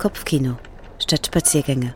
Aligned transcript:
Kopfkino 0.00 0.56
statt 0.98 1.26
Spaziergänge. 1.26 1.94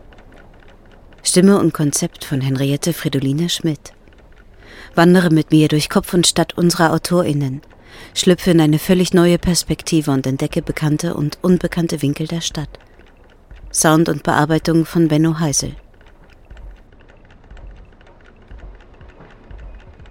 Stimme 1.22 1.58
und 1.58 1.72
Konzept 1.72 2.26
von 2.26 2.42
Henriette 2.42 2.92
Fridoline 2.92 3.48
Schmidt. 3.48 3.94
Wandere 4.94 5.30
mit 5.30 5.52
mir 5.52 5.68
durch 5.68 5.88
Kopf 5.88 6.12
und 6.12 6.26
Stadt 6.26 6.52
unserer 6.58 6.92
AutorInnen, 6.92 7.62
schlüpfe 8.12 8.50
in 8.50 8.60
eine 8.60 8.78
völlig 8.78 9.14
neue 9.14 9.38
Perspektive 9.38 10.10
und 10.10 10.26
entdecke 10.26 10.60
bekannte 10.60 11.14
und 11.14 11.38
unbekannte 11.40 12.02
Winkel 12.02 12.26
der 12.26 12.42
Stadt. 12.42 12.68
Sound 13.72 14.10
und 14.10 14.22
Bearbeitung 14.22 14.84
von 14.84 15.08
Benno 15.08 15.38
Heisel. 15.38 15.74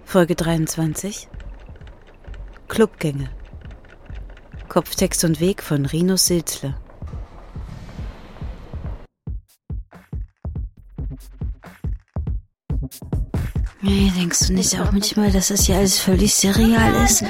Folge 0.04 0.34
23 0.34 1.28
Clubgänge 2.66 3.30
Kopftext 4.68 5.22
und 5.22 5.38
Weg 5.38 5.62
von 5.62 5.86
Rinus 5.86 6.26
Silzle 6.26 6.74
Nee, 13.86 14.10
denkst 14.16 14.46
du 14.46 14.54
nicht 14.54 14.80
auch 14.80 14.92
manchmal, 14.92 15.30
dass 15.30 15.48
das 15.48 15.66
hier 15.66 15.76
alles 15.76 15.98
völlig 15.98 16.34
surreal 16.34 17.04
ist? 17.04 17.22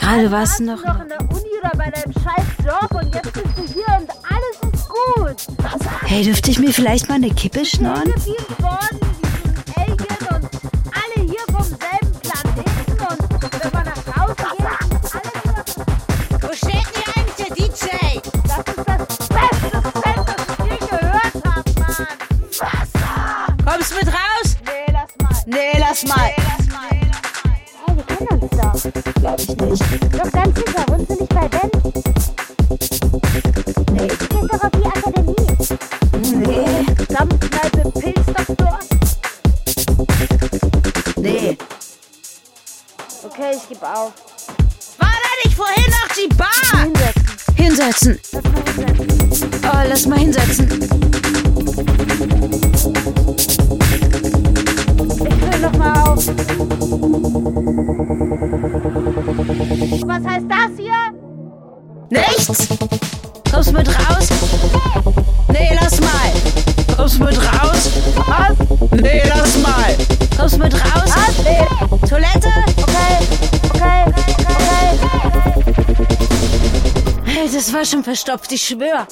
Gerade 0.00 0.32
warst 0.32 0.58
du 0.58 0.64
noch... 0.64 0.84
noch 0.84 1.00
in 1.00 1.08
der 1.08 1.20
Uni 1.20 1.48
oder 1.60 1.70
bei 1.76 1.90
deinem 1.90 2.12
scheiß 2.12 2.44
Job 2.64 2.90
und 2.90 3.14
jetzt 3.14 3.32
bist 3.32 3.46
du 3.56 3.62
hier 3.72 4.00
und 4.00 4.10
alles 4.28 4.74
ist 4.74 4.88
gut. 4.88 5.56
Hey, 6.02 6.24
dürfte 6.24 6.50
ich 6.50 6.58
mir 6.58 6.72
vielleicht 6.72 7.08
mal 7.08 7.14
eine 7.14 7.30
Kippe 7.30 7.64
schnorren? 7.64 8.12
Hinsetzen. 47.82 48.20
Oh, 49.64 49.88
lass 49.88 50.06
mal 50.06 50.18
hinsetzen. 50.20 50.81
War 77.82 77.86
schon 77.86 78.04
verstopft, 78.04 78.52
ich 78.52 78.62
schwör. 78.62 79.08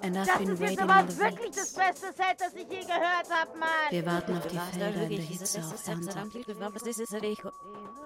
Das 0.00 0.28
ist 0.40 0.60
jetzt 0.60 0.80
aber 0.80 1.18
wirklich 1.18 1.50
das 1.54 1.72
beste 1.74 2.06
Set, 2.16 2.36
das 2.38 2.54
ich 2.54 2.68
je 2.70 2.80
gehört 2.80 3.28
habe, 3.30 3.58
Mann. 3.58 3.68
Wir 3.90 4.06
warten 4.06 4.38
auf 4.38 4.46
die 4.46 4.58
Felder 4.58 5.02
in 5.02 5.10
der 5.10 5.18
Hitze 5.18 5.60
auf 5.60 5.76
Santa. 5.76 6.24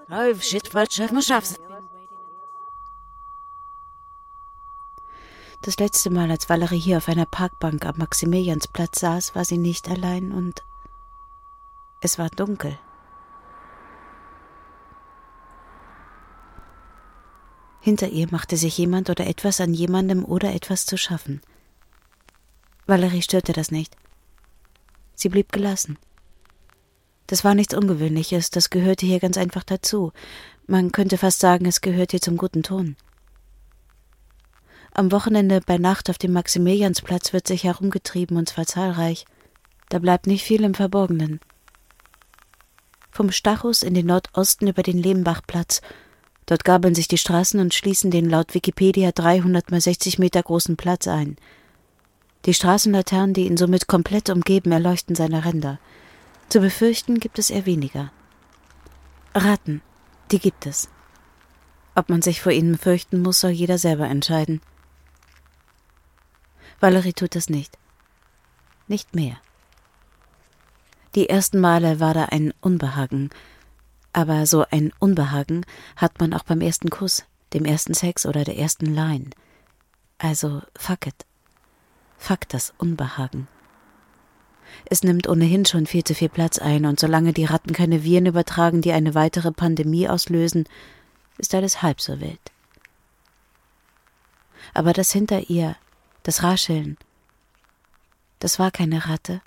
Oh, 0.09 0.39
shit, 0.39 0.67
schaffen 0.91 1.15
wir 1.15 1.21
schaff's. 1.21 1.55
Das 5.61 5.77
letzte 5.77 6.09
Mal, 6.09 6.29
als 6.29 6.49
Valerie 6.49 6.79
hier 6.79 6.97
auf 6.97 7.07
einer 7.07 7.25
Parkbank 7.25 7.85
am 7.85 7.97
Maximiliansplatz 7.97 8.99
saß, 8.99 9.33
war 9.33 9.45
sie 9.45 9.57
nicht 9.57 9.87
allein 9.87 10.33
und 10.33 10.63
es 12.01 12.19
war 12.19 12.29
dunkel. 12.29 12.77
Hinter 17.83 18.07
ihr 18.07 18.29
machte 18.31 18.55
sich 18.55 18.77
jemand 18.77 19.09
oder 19.09 19.27
etwas 19.27 19.59
an 19.59 19.73
jemandem 19.73 20.23
oder 20.23 20.53
etwas 20.53 20.85
zu 20.85 20.97
schaffen. 20.97 21.41
Valerie 22.85 23.21
störte 23.21 23.51
das 23.51 23.71
nicht. 23.71 23.97
Sie 25.15 25.27
blieb 25.27 25.51
gelassen. 25.51 25.97
Das 27.27 27.43
war 27.43 27.55
nichts 27.55 27.73
Ungewöhnliches, 27.73 28.51
das 28.51 28.69
gehörte 28.69 29.05
hier 29.05 29.19
ganz 29.19 29.37
einfach 29.37 29.65
dazu. 29.65 30.13
Man 30.65 30.93
könnte 30.93 31.17
fast 31.17 31.41
sagen, 31.41 31.65
es 31.65 31.81
gehört 31.81 32.11
hier 32.11 32.21
zum 32.21 32.37
guten 32.37 32.63
Ton. 32.63 32.95
Am 34.93 35.11
Wochenende 35.11 35.59
bei 35.59 35.77
Nacht 35.77 36.09
auf 36.09 36.17
dem 36.17 36.31
Maximiliansplatz 36.31 37.33
wird 37.33 37.49
sich 37.49 37.65
herumgetrieben 37.65 38.37
und 38.37 38.47
zwar 38.47 38.65
zahlreich. 38.65 39.25
Da 39.89 39.99
bleibt 39.99 40.25
nicht 40.25 40.45
viel 40.45 40.63
im 40.63 40.73
Verborgenen. 40.73 41.41
Vom 43.11 43.29
Stachus 43.29 43.83
in 43.83 43.93
den 43.93 44.05
Nordosten 44.05 44.69
über 44.69 44.83
den 44.83 44.99
Lehmbachplatz. 44.99 45.81
Dort 46.45 46.65
gabeln 46.65 46.95
sich 46.95 47.07
die 47.07 47.17
Straßen 47.17 47.59
und 47.59 47.73
schließen 47.73 48.11
den 48.11 48.29
laut 48.29 48.53
Wikipedia 48.53 49.11
300 49.11 49.71
mal 49.71 49.81
60 49.81 50.19
Meter 50.19 50.43
großen 50.43 50.75
Platz 50.75 51.07
ein. 51.07 51.37
Die 52.45 52.53
Straßenlaternen, 52.53 53.33
die 53.33 53.45
ihn 53.45 53.57
somit 53.57 53.87
komplett 53.87 54.29
umgeben, 54.29 54.71
erleuchten 54.71 55.15
seine 55.15 55.45
Ränder. 55.45 55.79
Zu 56.49 56.59
befürchten 56.59 57.19
gibt 57.19 57.39
es 57.39 57.49
eher 57.49 57.65
weniger. 57.65 58.11
Ratten, 59.33 59.81
die 60.31 60.39
gibt 60.39 60.65
es. 60.65 60.89
Ob 61.95 62.09
man 62.09 62.21
sich 62.21 62.41
vor 62.41 62.51
ihnen 62.51 62.77
fürchten 62.77 63.21
muss, 63.21 63.39
soll 63.39 63.51
jeder 63.51 63.77
selber 63.77 64.07
entscheiden. 64.07 64.61
Valerie 66.79 67.13
tut 67.13 67.35
es 67.35 67.49
nicht. 67.49 67.77
Nicht 68.87 69.15
mehr. 69.15 69.37
Die 71.15 71.29
ersten 71.29 71.59
Male 71.59 71.99
war 71.99 72.13
da 72.13 72.25
ein 72.25 72.53
Unbehagen, 72.59 73.29
aber 74.13 74.45
so 74.45 74.65
ein 74.69 74.93
Unbehagen 74.99 75.65
hat 75.95 76.19
man 76.19 76.33
auch 76.33 76.43
beim 76.43 76.61
ersten 76.61 76.89
Kuss, 76.89 77.25
dem 77.53 77.65
ersten 77.65 77.93
Sex 77.93 78.25
oder 78.25 78.43
der 78.43 78.57
ersten 78.57 78.85
Line. 78.85 79.31
Also 80.19 80.61
fuck 80.77 81.07
it. 81.07 81.25
Fuck 82.17 82.47
das 82.49 82.73
Unbehagen. 82.77 83.47
Es 84.85 85.03
nimmt 85.03 85.27
ohnehin 85.27 85.65
schon 85.65 85.85
viel 85.85 86.03
zu 86.03 86.15
viel 86.15 86.29
Platz 86.29 86.57
ein, 86.57 86.85
und 86.85 86.99
solange 86.99 87.33
die 87.33 87.45
Ratten 87.45 87.73
keine 87.73 88.03
Viren 88.03 88.25
übertragen, 88.25 88.81
die 88.81 88.93
eine 88.93 89.13
weitere 89.13 89.51
Pandemie 89.51 90.07
auslösen, 90.07 90.65
ist 91.37 91.53
alles 91.53 91.81
halb 91.81 92.01
so 92.01 92.19
wild. 92.21 92.39
Aber 94.73 94.93
das 94.93 95.11
hinter 95.11 95.49
ihr, 95.49 95.75
das 96.23 96.43
Rascheln, 96.43 96.97
das 98.39 98.59
war 98.59 98.71
keine 98.71 99.07
Ratte. 99.07 99.41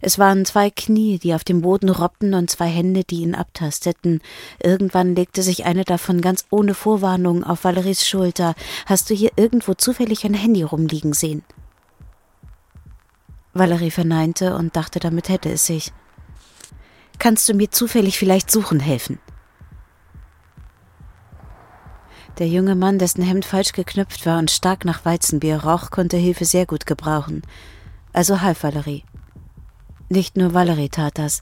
Es 0.00 0.18
waren 0.18 0.44
zwei 0.44 0.70
Knie, 0.70 1.18
die 1.18 1.34
auf 1.34 1.44
dem 1.44 1.60
Boden 1.62 1.88
robbten 1.88 2.34
und 2.34 2.50
zwei 2.50 2.68
Hände, 2.68 3.04
die 3.04 3.22
ihn 3.22 3.34
abtasteten. 3.34 4.20
Irgendwann 4.62 5.14
legte 5.14 5.42
sich 5.42 5.64
eine 5.64 5.84
davon 5.84 6.20
ganz 6.20 6.46
ohne 6.50 6.74
Vorwarnung 6.74 7.44
auf 7.44 7.64
Valeries 7.64 8.06
Schulter. 8.06 8.54
Hast 8.86 9.10
du 9.10 9.14
hier 9.14 9.32
irgendwo 9.36 9.74
zufällig 9.74 10.24
ein 10.24 10.34
Handy 10.34 10.62
rumliegen 10.62 11.12
sehen? 11.12 11.42
Valerie 13.52 13.90
verneinte 13.90 14.54
und 14.56 14.76
dachte, 14.76 15.00
damit 15.00 15.28
hätte 15.28 15.50
es 15.50 15.66
sich. 15.66 15.92
Kannst 17.18 17.48
du 17.48 17.54
mir 17.54 17.70
zufällig 17.70 18.18
vielleicht 18.18 18.50
suchen 18.50 18.80
helfen? 18.80 19.18
Der 22.38 22.48
junge 22.48 22.74
Mann, 22.74 22.98
dessen 22.98 23.22
Hemd 23.22 23.44
falsch 23.44 23.72
geknöpft 23.72 24.24
war 24.24 24.38
und 24.38 24.50
stark 24.50 24.86
nach 24.86 25.04
Weizenbier 25.04 25.62
roch, 25.62 25.90
konnte 25.90 26.16
Hilfe 26.16 26.46
sehr 26.46 26.64
gut 26.64 26.86
gebrauchen. 26.86 27.42
Also 28.14 28.40
half 28.40 28.62
Valerie. 28.62 29.04
Nicht 30.12 30.36
nur 30.36 30.54
Valerie 30.54 30.88
tat 30.88 31.18
das. 31.18 31.40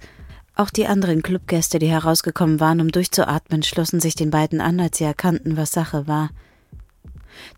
Auch 0.55 0.69
die 0.69 0.87
anderen 0.87 1.23
Clubgäste, 1.23 1.79
die 1.79 1.89
herausgekommen 1.89 2.61
waren, 2.61 2.83
um 2.83 2.93
durchzuatmen, 2.93 3.63
schlossen 3.63 3.99
sich 3.99 4.15
den 4.15 4.31
beiden 4.31 4.61
an, 4.61 4.79
als 4.79 4.99
sie 4.99 5.05
erkannten, 5.05 5.57
was 5.57 5.73
Sache 5.73 6.07
war. 6.07 6.29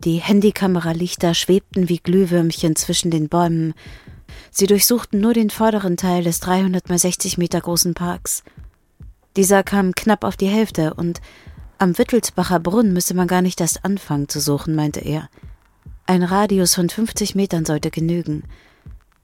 Die 0.05 0.19
Handykameralichter 0.19 1.35
schwebten 1.35 1.89
wie 1.89 1.99
Glühwürmchen 1.99 2.77
zwischen 2.77 3.11
den 3.11 3.29
Bäumen. 3.29 3.75
Sie 4.53 4.69
durchsuchten 4.69 5.21
nur 5.21 5.35
den 5.35 5.51
vorderen 5.51 5.97
Teil 5.97 6.23
des 6.23 6.39
300 6.41 6.89
mal 6.89 6.99
60 6.99 7.39
Meter 7.39 7.61
großen 7.61 7.95
Parks. 7.95 8.45
Dieser 9.37 9.65
kam 9.65 9.97
knapp 9.97 10.23
auf 10.23 10.37
die 10.37 10.47
Hälfte 10.47 10.95
und 10.95 11.21
am 11.79 11.99
Wittelsbacher 11.99 12.61
Brunnen 12.61 12.93
müsse 12.93 13.15
man 13.15 13.27
gar 13.27 13.43
nicht 13.43 13.61
erst 13.61 13.85
anfangen 13.85 14.29
zu 14.29 14.39
suchen, 14.39 14.77
meinte 14.77 15.01
er. 15.01 15.29
Ein 16.07 16.23
Radius 16.23 16.77
von 16.77 16.89
50 16.89 17.35
Metern 17.35 17.65
sollte 17.65 17.91
genügen. 17.91 18.45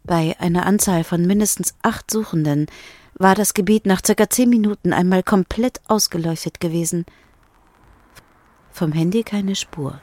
Bei 0.06 0.37
einer 0.38 0.67
Anzahl 0.67 1.03
von 1.03 1.26
mindestens 1.26 1.75
acht 1.82 2.11
Suchenden 2.12 2.67
war 3.14 3.35
das 3.35 3.55
Gebiet 3.55 3.87
nach 3.87 4.00
circa 4.05 4.31
zehn 4.31 4.49
Minuten 4.49 4.93
einmal 4.93 5.25
komplett 5.25 5.81
ausgeleuchtet 5.88 6.61
gewesen. 6.61 7.05
Vom 8.70 8.93
Handy 8.93 9.25
keine 9.25 9.56
Spur. 9.56 10.00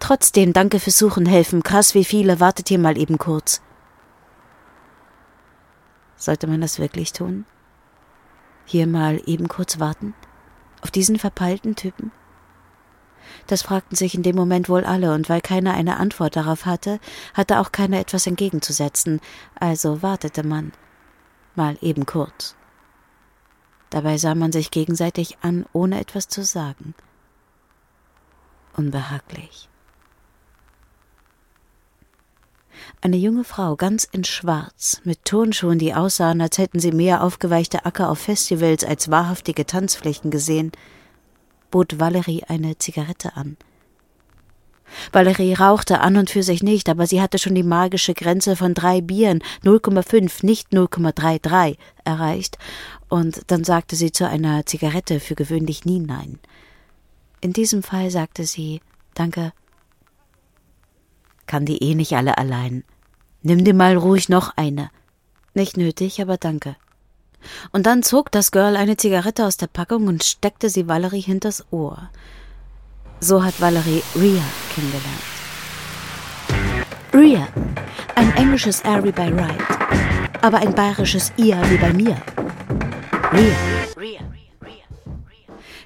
Trotzdem, 0.00 0.52
danke 0.52 0.80
fürs 0.80 0.98
Suchen 0.98 1.26
helfen. 1.26 1.62
Krass, 1.62 1.94
wie 1.94 2.04
viele. 2.04 2.40
Wartet 2.40 2.68
hier 2.68 2.78
mal 2.78 2.98
eben 2.98 3.16
kurz. 3.18 3.60
Sollte 6.16 6.48
man 6.48 6.60
das 6.60 6.80
wirklich 6.80 7.12
tun? 7.12 7.44
Hier 8.64 8.88
mal 8.88 9.20
eben 9.26 9.46
kurz 9.46 9.78
warten? 9.78 10.14
Auf 10.82 10.90
diesen 10.90 11.18
verpeilten 11.18 11.76
Typen? 11.76 12.10
Das 13.48 13.62
fragten 13.62 13.96
sich 13.96 14.14
in 14.14 14.22
dem 14.22 14.36
Moment 14.36 14.68
wohl 14.68 14.84
alle, 14.84 15.12
und 15.14 15.28
weil 15.28 15.40
keiner 15.40 15.72
eine 15.74 15.96
Antwort 15.96 16.36
darauf 16.36 16.66
hatte, 16.66 17.00
hatte 17.32 17.58
auch 17.58 17.72
keiner 17.72 17.98
etwas 17.98 18.26
entgegenzusetzen, 18.26 19.20
also 19.58 20.02
wartete 20.02 20.46
man. 20.46 20.72
Mal 21.56 21.78
eben 21.80 22.04
kurz. 22.04 22.54
Dabei 23.88 24.18
sah 24.18 24.34
man 24.34 24.52
sich 24.52 24.70
gegenseitig 24.70 25.38
an, 25.40 25.64
ohne 25.72 25.98
etwas 25.98 26.28
zu 26.28 26.44
sagen. 26.44 26.94
Unbehaglich. 28.76 29.70
Eine 33.00 33.16
junge 33.16 33.44
Frau, 33.44 33.76
ganz 33.76 34.04
in 34.04 34.24
Schwarz, 34.24 35.00
mit 35.04 35.24
Turnschuhen, 35.24 35.78
die 35.78 35.94
aussahen, 35.94 36.42
als 36.42 36.58
hätten 36.58 36.80
sie 36.80 36.92
mehr 36.92 37.22
aufgeweichte 37.22 37.86
Acker 37.86 38.10
auf 38.10 38.18
Festivals 38.18 38.84
als 38.84 39.10
wahrhaftige 39.10 39.64
Tanzflächen 39.64 40.30
gesehen, 40.30 40.70
bot 41.70 41.98
Valerie 42.00 42.44
eine 42.44 42.78
Zigarette 42.78 43.36
an. 43.36 43.56
Valerie 45.12 45.54
rauchte 45.54 46.00
an 46.00 46.16
und 46.16 46.30
für 46.30 46.42
sich 46.42 46.62
nicht, 46.62 46.88
aber 46.88 47.06
sie 47.06 47.20
hatte 47.20 47.38
schon 47.38 47.54
die 47.54 47.62
magische 47.62 48.14
Grenze 48.14 48.56
von 48.56 48.74
drei 48.74 49.00
Bieren, 49.00 49.42
0,5, 49.64 50.44
nicht 50.44 50.72
0,33, 50.72 51.76
erreicht, 52.04 52.58
und 53.08 53.42
dann 53.50 53.64
sagte 53.64 53.96
sie 53.96 54.12
zu 54.12 54.26
einer 54.26 54.66
Zigarette 54.66 55.20
für 55.20 55.34
gewöhnlich 55.34 55.84
nie 55.84 56.00
Nein. 56.00 56.38
In 57.40 57.52
diesem 57.52 57.82
Fall 57.82 58.10
sagte 58.10 58.44
sie 58.44 58.80
Danke. 59.14 59.52
Kann 61.46 61.64
die 61.64 61.82
eh 61.82 61.94
nicht 61.94 62.14
alle 62.14 62.36
allein. 62.36 62.84
Nimm 63.42 63.64
dir 63.64 63.74
mal 63.74 63.96
ruhig 63.96 64.28
noch 64.28 64.56
eine. 64.56 64.90
Nicht 65.54 65.76
nötig, 65.76 66.20
aber 66.20 66.36
danke. 66.36 66.76
Und 67.72 67.86
dann 67.86 68.02
zog 68.02 68.30
das 68.32 68.50
Girl 68.50 68.76
eine 68.76 68.96
Zigarette 68.96 69.46
aus 69.46 69.56
der 69.56 69.66
Packung 69.66 70.06
und 70.06 70.24
steckte 70.24 70.68
sie 70.68 70.88
Valerie 70.88 71.20
hinters 71.20 71.64
Ohr. 71.70 72.10
So 73.20 73.42
hat 73.42 73.60
Valerie 73.60 74.02
Ria 74.14 74.44
kennengelernt. 74.74 75.22
Ria, 77.12 77.48
ein 78.14 78.32
englisches 78.36 78.80
R 78.82 79.02
wie 79.02 79.12
bei 79.12 79.34
Wright, 79.34 80.42
aber 80.42 80.58
ein 80.58 80.74
bayerisches 80.74 81.32
Ia 81.36 81.58
wie 81.70 81.78
bei 81.78 81.92
mir. 81.92 82.16
Ria. 83.32 83.78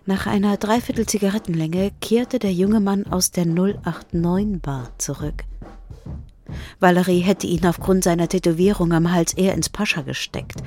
Nach 0.05 0.27
einer 0.27 0.57
Dreiviertel 0.57 1.07
Zigarettenlänge 1.07 1.93
kehrte 2.01 2.41
der 2.41 2.53
junge 2.53 2.81
Mann 2.81 3.07
aus 3.07 3.31
der 3.31 3.47
089 3.47 4.61
Bar 4.61 4.91
zurück. 4.99 5.45
Valerie 6.81 7.21
hätte 7.21 7.47
ihn 7.47 7.65
aufgrund 7.65 8.03
seiner 8.03 8.29
Tätowierung 8.29 8.93
am 8.93 9.13
Hals 9.13 9.33
eher 9.33 9.55
ins 9.55 9.69
Pascha 9.69 10.03
gesteckt. 10.03 10.61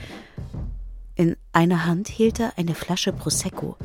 In 1.17 1.37
einer 1.53 1.85
Hand 1.85 2.09
hielt 2.09 2.41
er 2.41 2.57
eine 2.57 2.75
Flasche 2.75 3.13
Prosecco, 3.13 3.77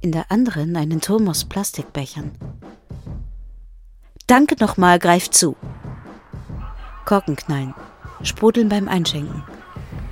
in 0.00 0.10
der 0.10 0.32
anderen 0.32 0.74
einen 0.74 1.00
Turm 1.00 1.28
aus 1.28 1.44
Plastikbechern. 1.44 2.32
Danke 4.26 4.56
nochmal, 4.58 4.98
greif 4.98 5.30
zu. 5.30 5.54
Korken 7.04 7.36
knallen, 7.36 7.72
sprudeln 8.24 8.68
beim 8.68 8.88
Einschenken, 8.88 9.44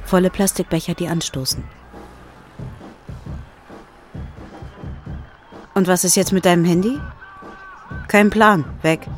volle 0.05 0.31
Plastikbecher, 0.31 0.95
die 0.95 1.09
anstoßen. 1.09 1.65
Und 5.75 5.89
was 5.89 6.05
ist 6.05 6.15
jetzt 6.15 6.33
mit 6.33 6.45
deinem 6.45 6.65
Handy? 6.65 7.01
Kein 8.07 8.31
Plan, 8.31 8.65
weg. 8.83 9.09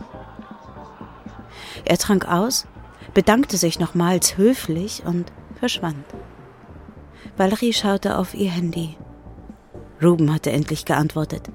Er 1.84 1.98
trank 1.98 2.26
aus, 2.26 2.66
bedankte 3.12 3.58
sich 3.58 3.78
nochmals 3.78 4.38
höflich 4.38 5.02
und 5.04 5.30
verschwand. 5.58 6.06
Valerie 7.36 7.72
schaute 7.72 8.18
auf 8.18 8.34
ihr 8.34 8.50
Handy. 8.50 8.96
Ruben 10.02 10.32
hatte 10.32 10.50
endlich 10.50 10.84
geantwortet. 10.84 11.48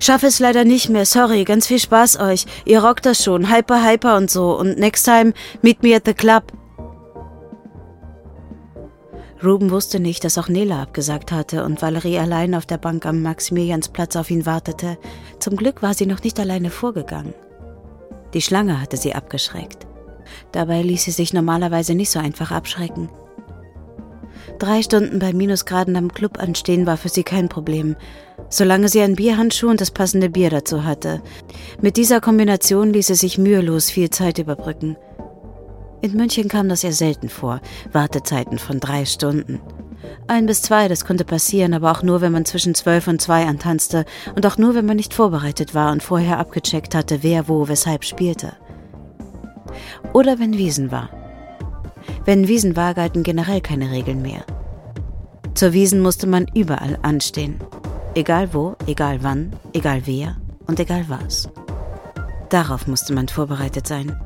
Schaffe 0.00 0.26
es 0.26 0.38
leider 0.38 0.64
nicht 0.64 0.88
mehr, 0.88 1.06
sorry, 1.06 1.44
ganz 1.44 1.66
viel 1.66 1.78
Spaß 1.78 2.20
euch. 2.20 2.46
Ihr 2.64 2.82
rockt 2.82 3.06
das 3.06 3.22
schon, 3.22 3.52
hyper, 3.52 3.84
hyper 3.84 4.16
und 4.16 4.30
so. 4.30 4.56
Und 4.58 4.78
next 4.78 5.04
time, 5.04 5.32
meet 5.62 5.82
me 5.82 5.94
at 5.94 6.04
the 6.06 6.14
club. 6.14 6.44
Ruben 9.42 9.70
wusste 9.70 10.00
nicht, 10.00 10.24
dass 10.24 10.38
auch 10.38 10.48
Nela 10.48 10.80
abgesagt 10.80 11.30
hatte 11.30 11.64
und 11.64 11.82
Valerie 11.82 12.18
allein 12.18 12.54
auf 12.54 12.64
der 12.64 12.78
Bank 12.78 13.04
am 13.04 13.20
Maximiliansplatz 13.22 14.16
auf 14.16 14.30
ihn 14.30 14.46
wartete. 14.46 14.96
Zum 15.38 15.56
Glück 15.56 15.82
war 15.82 15.92
sie 15.92 16.06
noch 16.06 16.22
nicht 16.22 16.40
alleine 16.40 16.70
vorgegangen. 16.70 17.34
Die 18.32 18.40
Schlange 18.40 18.80
hatte 18.80 18.96
sie 18.96 19.14
abgeschreckt. 19.14 19.86
Dabei 20.52 20.82
ließ 20.82 21.04
sie 21.04 21.10
sich 21.10 21.34
normalerweise 21.34 21.94
nicht 21.94 22.10
so 22.10 22.18
einfach 22.18 22.52
abschrecken. 22.52 23.10
Drei 24.58 24.82
Stunden 24.82 25.18
bei 25.18 25.32
Minusgraden 25.32 25.96
am 25.96 26.12
Club 26.12 26.38
anstehen 26.38 26.86
war 26.86 26.96
für 26.96 27.08
sie 27.08 27.24
kein 27.24 27.48
Problem, 27.48 27.96
solange 28.48 28.88
sie 28.88 29.00
einen 29.00 29.16
Bierhandschuh 29.16 29.68
und 29.68 29.80
das 29.80 29.90
passende 29.90 30.30
Bier 30.30 30.50
dazu 30.50 30.84
hatte. 30.84 31.22
Mit 31.80 31.96
dieser 31.96 32.20
Kombination 32.20 32.92
ließ 32.92 33.10
es 33.10 33.20
sich 33.20 33.36
mühelos 33.36 33.90
viel 33.90 34.10
Zeit 34.10 34.38
überbrücken. 34.38 34.96
In 36.02 36.12
München 36.12 36.48
kam 36.48 36.68
das 36.68 36.84
eher 36.84 36.92
selten 36.92 37.28
vor, 37.28 37.60
Wartezeiten 37.92 38.58
von 38.58 38.78
drei 38.78 39.06
Stunden. 39.06 39.60
Ein 40.28 40.46
bis 40.46 40.62
zwei, 40.62 40.86
das 40.86 41.04
konnte 41.04 41.24
passieren, 41.24 41.74
aber 41.74 41.90
auch 41.90 42.02
nur, 42.02 42.20
wenn 42.20 42.32
man 42.32 42.44
zwischen 42.44 42.74
zwölf 42.74 43.08
und 43.08 43.20
zwei 43.20 43.46
antanzte 43.46 44.04
und 44.36 44.46
auch 44.46 44.58
nur, 44.58 44.74
wenn 44.74 44.86
man 44.86 44.96
nicht 44.96 45.14
vorbereitet 45.14 45.74
war 45.74 45.92
und 45.92 46.02
vorher 46.02 46.38
abgecheckt 46.38 46.94
hatte, 46.94 47.22
wer 47.22 47.48
wo 47.48 47.68
weshalb 47.68 48.04
spielte. 48.04 48.52
Oder 50.12 50.38
wenn 50.38 50.56
Wiesen 50.56 50.90
war. 50.92 51.23
Wenn 52.24 52.48
Wiesen 52.48 52.76
war, 52.76 52.94
galten 52.94 53.22
generell 53.22 53.60
keine 53.60 53.90
Regeln 53.90 54.22
mehr. 54.22 54.44
Zur 55.54 55.72
Wiesen 55.72 56.00
musste 56.00 56.26
man 56.26 56.46
überall 56.54 56.98
anstehen. 57.02 57.60
Egal 58.14 58.54
wo, 58.54 58.76
egal 58.86 59.22
wann, 59.22 59.54
egal 59.72 60.02
wer 60.04 60.36
und 60.66 60.80
egal 60.80 61.04
was. 61.08 61.48
Darauf 62.48 62.86
musste 62.86 63.12
man 63.12 63.28
vorbereitet 63.28 63.86
sein. 63.86 64.16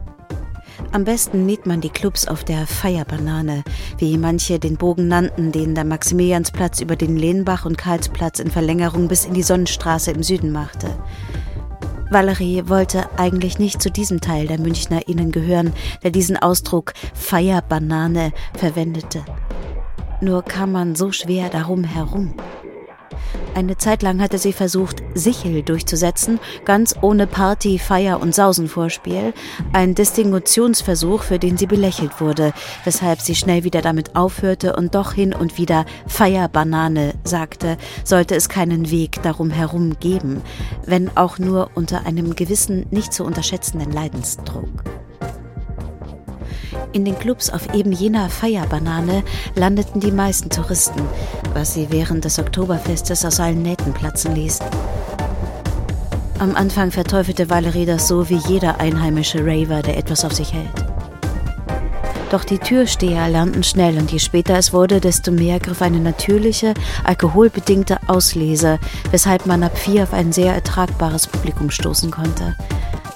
Am 0.93 1.05
besten 1.05 1.45
mied 1.45 1.67
man 1.67 1.81
die 1.81 1.91
Clubs 1.91 2.27
auf 2.27 2.45
der 2.45 2.67
Feierbanane, 2.67 3.63
wie 3.99 4.17
manche 4.17 4.59
den 4.59 4.77
Bogen 4.77 5.09
nannten, 5.09 5.53
den 5.53 5.75
der 5.75 5.85
Maximiliansplatz 5.85 6.81
über 6.81 6.97
den 6.97 7.17
Lehnbach 7.17 7.67
und 7.67 7.77
Karlsplatz 7.77 8.39
in 8.39 8.51
Verlängerung 8.51 9.09
bis 9.09 9.25
in 9.27 9.35
die 9.35 9.43
Sonnenstraße 9.43 10.13
im 10.13 10.23
Süden 10.23 10.51
machte. 10.51 10.89
Valerie 12.11 12.63
wollte 12.69 13.07
eigentlich 13.19 13.59
nicht 13.59 13.83
zu 13.83 13.91
diesem 13.91 14.21
Teil 14.21 14.47
der 14.47 14.59
MünchnerInnen 14.59 15.31
gehören, 15.31 15.75
der 16.03 16.11
diesen 16.11 16.37
Ausdruck 16.37 16.95
Feierbanane 17.15 18.33
verwendete. 18.55 19.25
Nur 20.21 20.43
kam 20.43 20.73
man 20.73 20.97
so 20.97 21.13
schwer 21.13 21.51
darum 21.51 21.85
herum. 21.85 22.35
Eine 23.55 23.77
Zeit 23.77 24.03
lang 24.03 24.21
hatte 24.21 24.39
sie 24.39 24.53
versucht, 24.53 25.03
Sichel 25.15 25.63
durchzusetzen, 25.63 26.39
ganz 26.65 26.95
ohne 27.01 27.27
Party, 27.27 27.79
Feier 27.79 28.21
und 28.21 28.35
Sausenvorspiel. 28.35 29.35
Ein 29.73 29.95
Distingutionsversuch, 29.95 31.23
für 31.23 31.39
den 31.39 31.57
sie 31.57 31.67
belächelt 31.67 32.21
wurde, 32.21 32.53
weshalb 32.85 33.21
sie 33.21 33.35
schnell 33.35 33.65
wieder 33.65 33.83
damit 33.83 34.17
aufhörte 34.17 34.77
und 34.77 34.95
doch 34.95 35.13
hin 35.13 35.35
und 35.35 35.59
wieder 35.59 35.87
Feierbanane 36.07 37.15
sagte, 37.25 37.77
sollte 38.05 38.35
es 38.35 38.49
keinen 38.49 38.91
Weg 38.91 39.23
darum 39.23 39.51
herum 39.51 39.99
geben, 39.99 40.43
wenn 40.87 41.17
auch 41.17 41.39
nur 41.39 41.71
unter 41.75 42.07
einem 42.07 42.37
gewissen, 42.37 42.87
nicht 42.91 43.13
zu 43.13 43.25
unterschätzenden 43.25 43.91
Leidensdruck. 43.91 44.85
In 46.93 47.05
den 47.05 47.19
Clubs 47.19 47.51
auf 47.51 47.75
eben 47.75 47.93
jener 47.93 48.31
Feierbanane 48.31 49.23
landeten 49.55 50.01
die 50.01 50.13
meisten 50.13 50.51
Touristen, 50.51 51.03
was 51.53 51.75
sie 51.75 51.89
während 51.91 52.25
des 52.25 52.39
Oktoberfestes 52.39 53.25
aus 53.25 53.41
allen 53.41 53.63
Nähten 53.63 53.93
platzen 53.93 54.35
ließ. 54.35 54.59
Am 56.39 56.55
Anfang 56.55 56.91
verteufelte 56.91 57.51
Valerie 57.51 57.85
das 57.85 58.07
so 58.07 58.29
wie 58.29 58.41
jeder 58.49 58.81
einheimische 58.81 59.41
Raver, 59.45 59.83
der 59.83 59.97
etwas 59.99 60.25
auf 60.25 60.33
sich 60.33 60.53
hält. 60.53 60.87
Doch 62.31 62.45
die 62.45 62.59
Türsteher 62.59 63.29
lernten 63.29 63.63
schnell 63.63 63.97
und 63.97 64.13
je 64.13 64.19
später 64.19 64.57
es 64.59 64.73
wurde, 64.73 65.01
desto 65.01 65.33
mehr 65.33 65.59
griff 65.59 65.81
eine 65.81 65.99
natürliche, 65.99 66.75
alkoholbedingte 67.03 67.99
Auslese, 68.07 68.79
weshalb 69.11 69.47
man 69.47 69.63
ab 69.63 69.79
vier 69.79 70.03
auf 70.03 70.13
ein 70.13 70.31
sehr 70.33 70.55
ertragbares 70.55 71.27
Publikum 71.27 71.71
stoßen 71.71 72.11
konnte. 72.11 72.55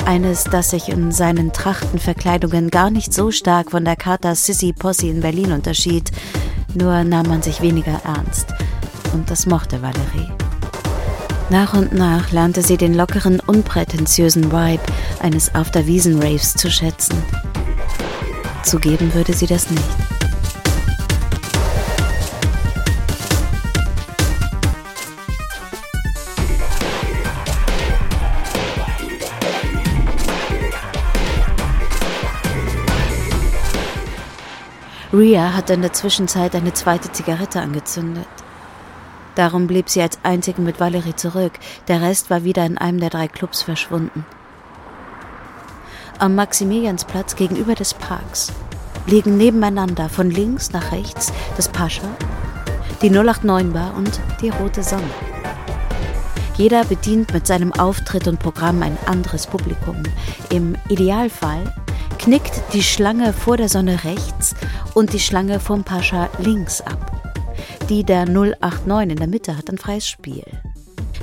Eines, 0.06 0.44
das 0.44 0.70
sich 0.70 0.88
in 0.88 1.12
seinen 1.12 1.52
Trachtenverkleidungen 1.52 2.70
gar 2.70 2.90
nicht 2.90 3.14
so 3.14 3.30
stark 3.30 3.70
von 3.70 3.84
der 3.84 3.96
Charta 3.96 4.34
Sissy 4.34 4.72
Posse 4.72 5.06
in 5.06 5.20
Berlin 5.20 5.52
unterschied, 5.52 6.10
nur 6.74 7.04
nahm 7.04 7.28
man 7.28 7.42
sich 7.42 7.62
weniger 7.62 8.00
ernst. 8.04 8.48
Und 9.12 9.30
das 9.30 9.46
mochte 9.46 9.80
Valerie. 9.80 10.32
Nach 11.50 11.74
und 11.74 11.92
nach 11.92 12.32
lernte 12.32 12.62
sie 12.62 12.76
den 12.76 12.94
lockeren, 12.94 13.38
unprätentiösen 13.40 14.50
Vibe 14.50 14.82
eines 15.20 15.54
After-Wiesen-Raves 15.54 16.54
zu 16.54 16.70
schätzen. 16.70 17.22
Zugeben 18.64 19.14
würde 19.14 19.34
sie 19.34 19.46
das 19.46 19.70
nicht. 19.70 20.11
Ria 35.12 35.52
hatte 35.52 35.74
in 35.74 35.82
der 35.82 35.92
Zwischenzeit 35.92 36.54
eine 36.54 36.72
zweite 36.72 37.12
Zigarette 37.12 37.60
angezündet. 37.60 38.26
Darum 39.34 39.66
blieb 39.66 39.90
sie 39.90 40.00
als 40.00 40.18
einzige 40.22 40.62
mit 40.62 40.80
Valerie 40.80 41.14
zurück, 41.14 41.52
der 41.88 42.00
Rest 42.00 42.30
war 42.30 42.44
wieder 42.44 42.64
in 42.64 42.78
einem 42.78 42.98
der 42.98 43.10
drei 43.10 43.28
Clubs 43.28 43.62
verschwunden. 43.62 44.24
Am 46.18 46.34
Maximiliansplatz 46.34 47.36
gegenüber 47.36 47.74
des 47.74 47.92
Parks 47.92 48.52
liegen 49.06 49.36
nebeneinander 49.36 50.08
von 50.08 50.30
links 50.30 50.72
nach 50.72 50.92
rechts 50.92 51.32
das 51.56 51.68
Pascha, 51.68 52.08
die 53.02 53.10
089 53.10 53.72
Bar 53.72 53.94
und 53.94 54.18
die 54.40 54.48
Rote 54.50 54.82
Sonne. 54.82 55.10
Jeder 56.56 56.84
bedient 56.84 57.34
mit 57.34 57.46
seinem 57.46 57.72
Auftritt 57.72 58.28
und 58.28 58.38
Programm 58.38 58.82
ein 58.82 58.96
anderes 59.06 59.46
Publikum. 59.46 60.02
Im 60.50 60.76
Idealfall 60.88 61.74
knickt 62.18 62.62
die 62.72 62.82
Schlange 62.82 63.32
vor 63.32 63.56
der 63.56 63.68
Sonne 63.68 64.04
rechts 64.04 64.54
und 64.94 65.12
die 65.12 65.20
Schlange 65.20 65.60
vom 65.60 65.84
Pascha 65.84 66.28
links 66.38 66.80
ab. 66.80 67.32
Die 67.88 68.04
der 68.04 68.26
089 68.26 69.10
in 69.10 69.16
der 69.16 69.26
Mitte 69.26 69.56
hat 69.56 69.70
ein 69.70 69.78
freies 69.78 70.08
Spiel. 70.08 70.44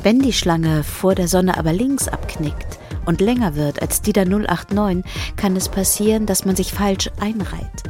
Wenn 0.04 0.20
die 0.20 0.34
Schlange 0.34 0.84
vor 0.84 1.16
der 1.16 1.28
Sonne 1.28 1.58
aber 1.58 1.74
links 1.74 2.08
abknickt 2.08 2.80
und 3.06 3.22
länger 3.22 3.56
wird 3.56 3.82
als 3.82 4.02
die 4.02 4.14
der 4.14 4.26
089, 4.26 5.04
kann 5.36 5.56
es 5.56 5.70
passieren, 5.70 6.26
dass 6.26 6.46
man 6.46 6.56
sich 6.56 6.74
falsch 6.74 7.10
einreiht. 7.20 7.84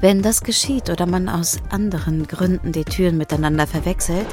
Wenn 0.00 0.22
das 0.22 0.42
geschieht 0.42 0.90
oder 0.90 1.06
man 1.06 1.28
aus 1.28 1.58
anderen 1.70 2.26
Gründen 2.26 2.72
die 2.72 2.84
Türen 2.84 3.18
miteinander 3.18 3.66
verwechselt, 3.66 4.26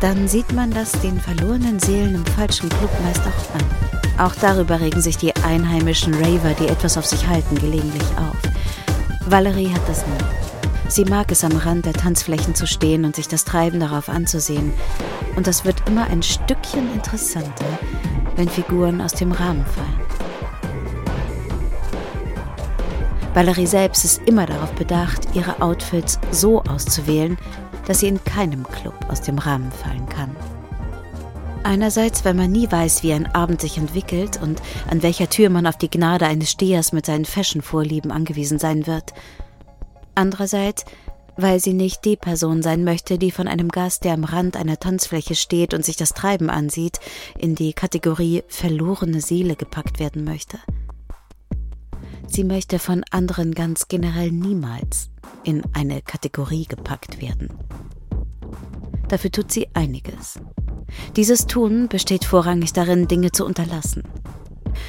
dann 0.00 0.28
sieht 0.28 0.52
man 0.52 0.70
das 0.70 0.92
den 0.92 1.20
verlorenen 1.20 1.78
Seelen 1.80 2.14
im 2.14 2.26
falschen 2.26 2.68
Club 2.68 2.90
meist 3.02 3.20
auch 3.20 3.54
an. 3.54 3.89
Auch 4.20 4.34
darüber 4.34 4.80
regen 4.80 5.00
sich 5.00 5.16
die 5.16 5.34
einheimischen 5.36 6.12
Raver, 6.12 6.52
die 6.52 6.68
etwas 6.68 6.98
auf 6.98 7.06
sich 7.06 7.26
halten, 7.26 7.54
gelegentlich 7.54 8.06
auf. 8.18 8.36
Valerie 9.30 9.72
hat 9.72 9.88
das 9.88 10.04
nie. 10.06 10.90
Sie 10.90 11.06
mag 11.06 11.32
es 11.32 11.42
am 11.42 11.56
Rand 11.56 11.86
der 11.86 11.94
Tanzflächen 11.94 12.54
zu 12.54 12.66
stehen 12.66 13.06
und 13.06 13.16
sich 13.16 13.28
das 13.28 13.46
Treiben 13.46 13.80
darauf 13.80 14.10
anzusehen. 14.10 14.74
Und 15.36 15.46
das 15.46 15.64
wird 15.64 15.88
immer 15.88 16.06
ein 16.08 16.22
Stückchen 16.22 16.92
interessanter, 16.92 17.64
wenn 18.36 18.50
Figuren 18.50 19.00
aus 19.00 19.14
dem 19.14 19.32
Rahmen 19.32 19.64
fallen. 19.64 20.00
Valerie 23.32 23.66
selbst 23.66 24.04
ist 24.04 24.20
immer 24.26 24.44
darauf 24.44 24.72
bedacht, 24.72 25.28
ihre 25.32 25.62
Outfits 25.62 26.18
so 26.30 26.62
auszuwählen, 26.64 27.38
dass 27.86 28.00
sie 28.00 28.08
in 28.08 28.22
keinem 28.24 28.64
Club 28.64 28.96
aus 29.08 29.22
dem 29.22 29.38
Rahmen 29.38 29.72
fallen 29.72 30.06
kann. 30.10 30.36
Einerseits, 31.62 32.24
weil 32.24 32.34
man 32.34 32.50
nie 32.50 32.70
weiß, 32.70 33.02
wie 33.02 33.12
ein 33.12 33.26
Abend 33.26 33.60
sich 33.60 33.78
entwickelt 33.78 34.40
und 34.42 34.60
an 34.90 35.02
welcher 35.02 35.28
Tür 35.28 35.50
man 35.50 35.66
auf 35.66 35.76
die 35.76 35.90
Gnade 35.90 36.26
eines 36.26 36.50
Stehers 36.50 36.92
mit 36.92 37.06
seinen 37.06 37.24
Fashion-Vorlieben 37.24 38.10
angewiesen 38.10 38.58
sein 38.58 38.86
wird– 38.86 39.12
Andererseits, 40.20 40.84
weil 41.36 41.60
sie 41.60 41.72
nicht 41.72 42.04
die 42.04 42.16
Person 42.16 42.62
sein 42.62 42.84
möchte, 42.84 43.16
die 43.16 43.30
von 43.30 43.48
einem 43.48 43.68
Gast, 43.68 44.04
der 44.04 44.12
am 44.12 44.24
Rand 44.24 44.56
einer 44.56 44.78
Tanzfläche 44.78 45.34
steht 45.34 45.72
und 45.72 45.84
sich 45.84 45.96
das 45.96 46.12
Treiben 46.12 46.50
ansieht, 46.50 47.00
in 47.38 47.54
die 47.54 47.72
Kategorie 47.72 48.42
verlorene 48.48 49.22
Seele 49.22 49.56
gepackt 49.56 49.98
werden 49.98 50.24
möchte. 50.24 50.58
Sie 52.26 52.44
möchte 52.44 52.78
von 52.78 53.02
anderen 53.10 53.54
ganz 53.54 53.88
generell 53.88 54.30
niemals 54.30 55.08
in 55.42 55.62
eine 55.72 56.02
Kategorie 56.02 56.66
gepackt 56.66 57.22
werden. 57.22 57.48
Dafür 59.08 59.32
tut 59.32 59.50
sie 59.50 59.68
einiges. 59.72 60.38
Dieses 61.16 61.46
Tun 61.46 61.88
besteht 61.88 62.24
vorrangig 62.24 62.72
darin, 62.72 63.08
Dinge 63.08 63.32
zu 63.32 63.44
unterlassen. 63.44 64.04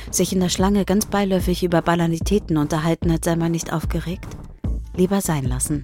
Sich 0.10 0.34
in 0.34 0.39
der 0.39 0.50
Schlange 0.50 0.86
ganz 0.86 1.05
beiläufig 1.05 1.63
über 1.63 1.81
Banalitäten 1.81 2.58
unterhalten 2.58 3.12
hat, 3.12 3.25
sei 3.25 3.36
man 3.36 3.51
nicht 3.51 3.74
aufgeregt 3.74 4.27
lieber 4.96 5.22
sein 5.22 5.46
lassen. 5.46 5.84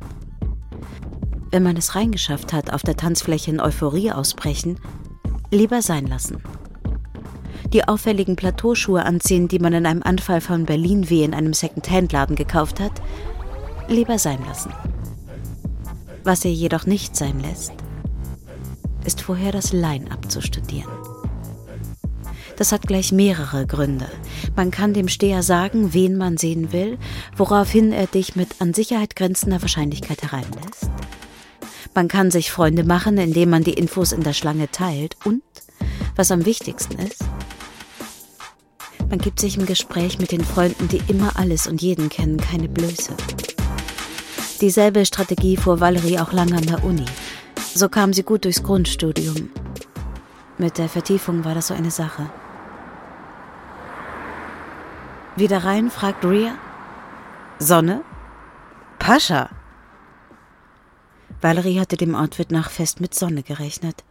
Wenn 1.52 1.64
man 1.64 1.78
es 1.78 1.96
reingeschafft 1.96 2.52
hat, 2.54 2.74
auf 2.74 2.82
der 2.82 2.98
Tanzfläche 2.98 3.52
in 3.52 3.60
Euphorie 3.60 4.12
ausbrechen, 4.12 4.80
lieber 5.50 5.82
sein 5.82 6.08
lassen. 6.08 6.42
Die 7.74 7.88
auffälligen 7.88 8.36
Plateauschuhe 8.36 9.04
anziehen, 9.04 9.48
die 9.48 9.60
man 9.60 9.74
in 9.74 9.86
einem 9.86 10.04
Anfall 10.04 10.42
von 10.42 10.66
Berlin 10.66 11.10
wie 11.10 11.24
in 11.24 11.34
einem 11.34 11.54
Second-Hand-Laden 11.54 12.36
gekauft 12.36 12.80
hat, 12.80 13.02
lieber 13.88 14.20
sein 14.20 14.40
lassen. 14.46 14.72
Was 16.24 16.44
er 16.44 16.52
jedoch 16.52 16.86
nicht 16.86 17.16
sein 17.16 17.40
lässt, 17.40 17.74
ist 19.08 19.22
vorher 19.22 19.52
das 19.52 19.74
Line-up 19.74 20.30
zu 20.30 20.42
studieren. 20.42 20.92
Das 22.58 22.72
hat 22.72 22.88
gleich 22.88 23.12
mehrere 23.12 23.66
Gründe. 23.66 24.08
Man 24.56 24.70
kann 24.70 24.94
dem 24.94 25.08
Steher 25.08 25.44
sagen, 25.44 25.94
wen 25.94 26.18
man 26.18 26.38
sehen 26.38 26.72
will, 26.74 26.98
woraufhin 27.36 27.92
er 27.94 28.08
dich 28.08 28.36
mit 28.36 28.60
an 28.60 28.74
Sicherheit 28.74 29.16
grenzender 29.16 29.62
Wahrscheinlichkeit 29.62 30.22
hereinlässt. 30.22 30.90
Man 31.96 32.08
kann 32.08 32.30
sich 32.30 32.52
Freunde 32.52 32.84
machen, 32.84 33.18
indem 33.18 33.50
man 33.50 33.64
die 33.64 33.74
Infos 33.74 34.12
in 34.12 34.24
der 34.24 34.34
Schlange 34.34 34.70
teilt 34.70 35.18
und, 35.24 35.42
was 36.16 36.32
am 36.32 36.46
wichtigsten 36.46 37.00
ist, 37.00 37.24
man 39.10 39.20
gibt 39.20 39.40
sich 39.40 39.56
im 39.58 39.66
Gespräch 39.66 40.20
mit 40.20 40.34
den 40.34 40.44
Freunden, 40.44 40.90
die 40.90 41.02
immer 41.08 41.38
alles 41.38 41.66
und 41.66 41.82
jeden 41.82 42.10
kennen, 42.10 42.38
keine 42.38 42.68
Blöße. 42.68 43.16
Dieselbe 44.60 45.06
Strategie 45.06 45.56
fuhr 45.56 45.80
Valerie 45.80 46.20
auch 46.20 46.34
lange 46.34 46.58
an 46.58 46.66
der 46.66 46.84
Uni. 46.84 47.06
So 47.78 47.90
kam 47.90 48.12
sie 48.12 48.24
gut 48.24 48.44
durchs 48.44 48.64
Grundstudium. 48.64 49.52
Mit 50.58 50.80
der 50.80 50.90
Vertiefung 50.90 51.46
war 51.46 51.54
das 51.54 51.68
so 51.68 51.76
eine 51.76 51.92
Sache. 51.92 52.28
Wieder 55.36 55.64
rein, 55.64 55.92
fragt 55.92 56.26
Ria. 56.26 56.58
Sonne? 57.60 58.04
Pascha? 58.98 59.52
Valerie 61.40 61.80
hatte 61.80 61.98
dem 61.98 62.16
Outfit 62.16 62.50
nach 62.50 62.72
fest 62.72 63.00
mit 63.00 63.14
Sonne 63.14 63.44
gerechnet. 63.44 64.04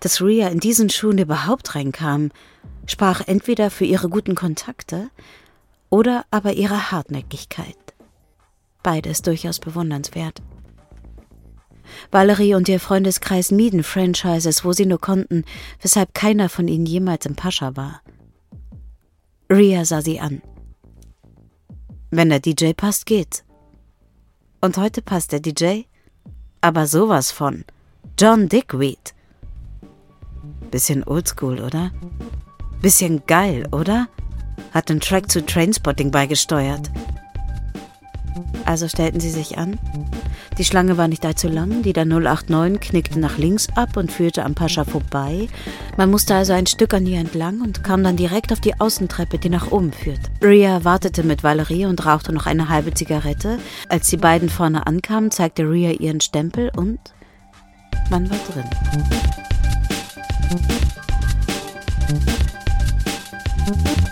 Dass 0.00 0.20
Ria 0.20 0.48
in 0.48 0.58
diesen 0.58 0.90
Schuhen 0.90 1.18
überhaupt 1.18 1.76
reinkam, 1.76 2.32
sprach 2.86 3.20
entweder 3.24 3.70
für 3.70 3.84
ihre 3.84 4.08
guten 4.08 4.34
Kontakte 4.34 5.10
oder 5.90 6.24
aber 6.32 6.54
ihre 6.54 6.90
Hartnäckigkeit. 6.90 7.78
Beides 8.82 9.22
durchaus 9.22 9.60
bewundernswert. 9.60 10.42
Valerie 12.10 12.54
und 12.54 12.68
ihr 12.68 12.80
Freundeskreis 12.80 13.50
mieden 13.50 13.82
Franchises, 13.82 14.64
wo 14.64 14.72
sie 14.72 14.86
nur 14.86 15.00
konnten, 15.00 15.44
weshalb 15.80 16.14
keiner 16.14 16.48
von 16.48 16.68
ihnen 16.68 16.86
jemals 16.86 17.26
im 17.26 17.34
Pascha 17.34 17.76
war. 17.76 18.00
Ria 19.50 19.84
sah 19.84 20.00
sie 20.00 20.20
an. 20.20 20.42
Wenn 22.10 22.30
der 22.30 22.40
DJ 22.40 22.72
passt, 22.72 23.06
geht's. 23.06 23.44
Und 24.60 24.76
heute 24.76 25.02
passt 25.02 25.32
der 25.32 25.40
DJ? 25.40 25.82
Aber 26.60 26.86
sowas 26.86 27.30
von. 27.30 27.64
John 28.18 28.48
Dickweed. 28.48 29.14
Bisschen 30.70 31.04
oldschool, 31.04 31.60
oder? 31.60 31.90
Bisschen 32.80 33.26
geil, 33.26 33.68
oder? 33.72 34.08
Hat 34.72 34.88
den 34.88 35.00
Track 35.00 35.30
zu 35.30 35.44
Trainspotting 35.44 36.10
beigesteuert. 36.10 36.90
Also 38.64 38.88
stellten 38.88 39.20
sie 39.20 39.30
sich 39.30 39.58
an. 39.58 39.78
Die 40.58 40.64
Schlange 40.64 40.96
war 40.96 41.08
nicht 41.08 41.24
allzu 41.26 41.48
lang, 41.48 41.82
die 41.82 41.92
der 41.92 42.04
089 42.04 42.80
knickte 42.80 43.18
nach 43.18 43.38
links 43.38 43.68
ab 43.74 43.96
und 43.96 44.12
führte 44.12 44.44
am 44.44 44.54
Pascha 44.54 44.84
vorbei. 44.84 45.48
Man 45.96 46.10
musste 46.10 46.34
also 46.34 46.52
ein 46.52 46.66
Stück 46.66 46.94
an 46.94 47.06
ihr 47.06 47.18
entlang 47.18 47.60
und 47.60 47.82
kam 47.84 48.04
dann 48.04 48.16
direkt 48.16 48.52
auf 48.52 48.60
die 48.60 48.78
Außentreppe, 48.80 49.38
die 49.38 49.50
nach 49.50 49.70
oben 49.70 49.92
führt. 49.92 50.20
Ria 50.42 50.84
wartete 50.84 51.24
mit 51.24 51.42
Valerie 51.42 51.86
und 51.86 52.06
rauchte 52.06 52.32
noch 52.32 52.46
eine 52.46 52.68
halbe 52.68 52.94
Zigarette. 52.94 53.58
Als 53.88 54.08
die 54.08 54.16
beiden 54.16 54.48
vorne 54.48 54.86
ankamen, 54.86 55.30
zeigte 55.30 55.68
Ria 55.68 55.90
ihren 55.90 56.20
Stempel 56.20 56.70
und 56.76 56.98
man 58.10 58.30
war 58.30 58.38
drin. 58.52 58.64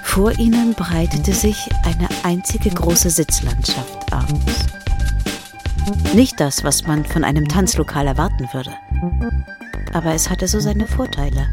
Vor 0.02 0.38
ihnen 0.38 0.74
breitete 0.74 1.32
sich 1.32 1.68
eine 1.84 2.08
einzige 2.22 2.70
große 2.70 3.10
Sitzlandschaft 3.10 4.01
aus. 4.24 6.14
Nicht 6.14 6.38
das, 6.40 6.62
was 6.64 6.86
man 6.86 7.04
von 7.04 7.24
einem 7.24 7.48
Tanzlokal 7.48 8.06
erwarten 8.06 8.48
würde. 8.52 8.72
Aber 9.92 10.14
es 10.14 10.30
hatte 10.30 10.46
so 10.46 10.60
seine 10.60 10.86
Vorteile. 10.86 11.48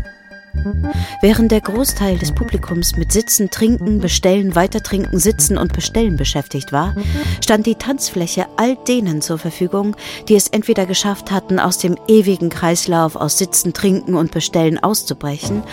Während 1.21 1.51
der 1.51 1.61
Großteil 1.61 2.17
des 2.17 2.33
Publikums 2.33 2.95
mit 2.97 3.11
Sitzen, 3.11 3.49
Trinken, 3.49 3.99
Bestellen, 3.99 4.55
Weitertrinken, 4.55 5.19
Sitzen 5.19 5.57
und 5.57 5.73
Bestellen 5.73 6.17
beschäftigt 6.17 6.71
war, 6.71 6.95
stand 7.43 7.65
die 7.65 7.75
Tanzfläche 7.75 8.47
all 8.57 8.75
denen 8.87 9.21
zur 9.21 9.37
Verfügung, 9.37 9.95
die 10.27 10.35
es 10.35 10.47
entweder 10.47 10.85
geschafft 10.85 11.31
hatten, 11.31 11.59
aus 11.59 11.77
dem 11.77 11.97
ewigen 12.07 12.49
Kreislauf 12.49 13.15
aus 13.15 13.37
Sitzen, 13.37 13.73
Trinken 13.73 14.15
und 14.15 14.31
Bestellen 14.31 14.81
auszubrechen, 14.81 15.63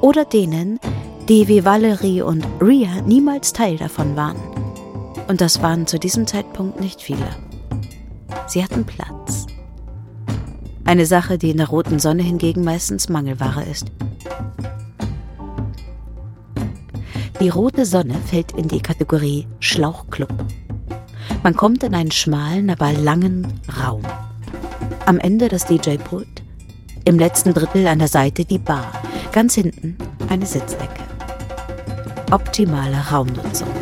oder 0.00 0.24
denen, 0.24 0.80
die 1.28 1.46
wie 1.48 1.64
Valerie 1.64 2.22
und 2.22 2.44
Ria 2.60 3.02
niemals 3.06 3.52
Teil 3.52 3.76
davon 3.76 4.16
waren. 4.16 4.71
Und 5.28 5.40
das 5.40 5.62
waren 5.62 5.86
zu 5.86 5.98
diesem 5.98 6.26
Zeitpunkt 6.26 6.80
nicht 6.80 7.00
viele. 7.00 7.28
Sie 8.46 8.62
hatten 8.62 8.84
Platz. 8.84 9.46
Eine 10.84 11.06
Sache, 11.06 11.38
die 11.38 11.50
in 11.50 11.56
der 11.58 11.68
roten 11.68 11.98
Sonne 11.98 12.22
hingegen 12.22 12.64
meistens 12.64 13.08
Mangelware 13.08 13.64
ist. 13.64 13.86
Die 17.40 17.48
rote 17.48 17.86
Sonne 17.86 18.14
fällt 18.26 18.52
in 18.52 18.68
die 18.68 18.80
Kategorie 18.80 19.46
Schlauchclub. 19.58 20.32
Man 21.42 21.56
kommt 21.56 21.82
in 21.82 21.94
einen 21.94 22.12
schmalen, 22.12 22.70
aber 22.70 22.92
langen 22.92 23.60
Raum. 23.80 24.02
Am 25.06 25.18
Ende 25.18 25.48
das 25.48 25.66
DJ-Pult, 25.66 26.42
im 27.04 27.18
letzten 27.18 27.52
Drittel 27.52 27.86
an 27.88 27.98
der 27.98 28.08
Seite 28.08 28.44
die 28.44 28.58
Bar, 28.58 28.92
ganz 29.32 29.54
hinten 29.54 29.96
eine 30.28 30.46
Sitzecke. 30.46 31.02
Optimale 32.30 32.96
Raumnutzung. 33.10 33.81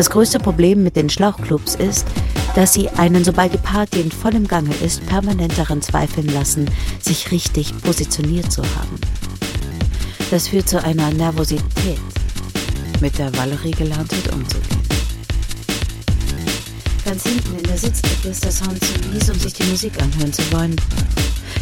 Das 0.00 0.08
größte 0.08 0.38
Problem 0.38 0.82
mit 0.82 0.96
den 0.96 1.10
Schlauchclubs 1.10 1.74
ist, 1.74 2.06
dass 2.54 2.72
sie 2.72 2.88
einen, 2.88 3.22
sobald 3.22 3.52
die 3.52 3.58
Party 3.58 4.00
in 4.00 4.10
vollem 4.10 4.48
Gange 4.48 4.74
ist, 4.76 5.04
permanent 5.04 5.58
daran 5.58 5.82
zweifeln 5.82 6.26
lassen, 6.28 6.70
sich 7.02 7.30
richtig 7.30 7.78
positioniert 7.82 8.50
zu 8.50 8.62
haben. 8.62 8.98
Das 10.30 10.48
führt 10.48 10.70
zu 10.70 10.82
einer 10.82 11.10
Nervosität, 11.10 12.00
mit 13.02 13.18
der 13.18 13.30
Valerie 13.36 13.72
gelernt 13.72 14.10
hat 14.10 14.32
umzugehen. 14.32 14.80
Ganz 17.04 17.22
hinten 17.24 17.58
in 17.58 17.64
der 17.64 17.76
Sitzecke 17.76 18.28
ist 18.30 18.42
der 18.42 18.52
Sound 18.52 18.82
zu 18.82 18.94
mies, 19.12 19.28
um 19.28 19.38
sich 19.38 19.52
die 19.52 19.64
Musik 19.64 20.02
anhören 20.02 20.32
zu 20.32 20.50
wollen. 20.50 20.76